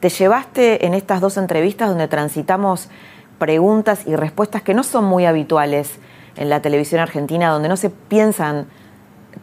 [0.00, 2.88] Te llevaste en estas dos entrevistas donde transitamos
[3.38, 6.00] preguntas y respuestas que no son muy habituales
[6.34, 8.66] en la televisión argentina, donde no se piensan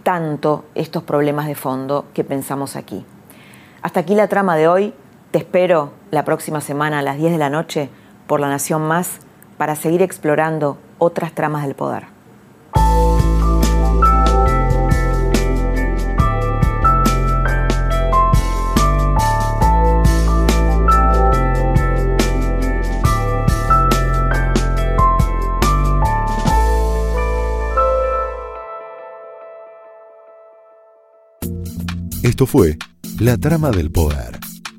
[0.04, 3.06] tanto estos problemas de fondo que pensamos aquí.
[3.82, 4.94] Hasta aquí la trama de hoy.
[5.32, 7.90] Te espero la próxima semana a las 10 de la noche
[8.26, 9.20] por La Nación Más
[9.60, 12.08] para seguir explorando otras tramas del poder.
[32.24, 32.80] Esto fue
[33.20, 34.49] La Trama del Poder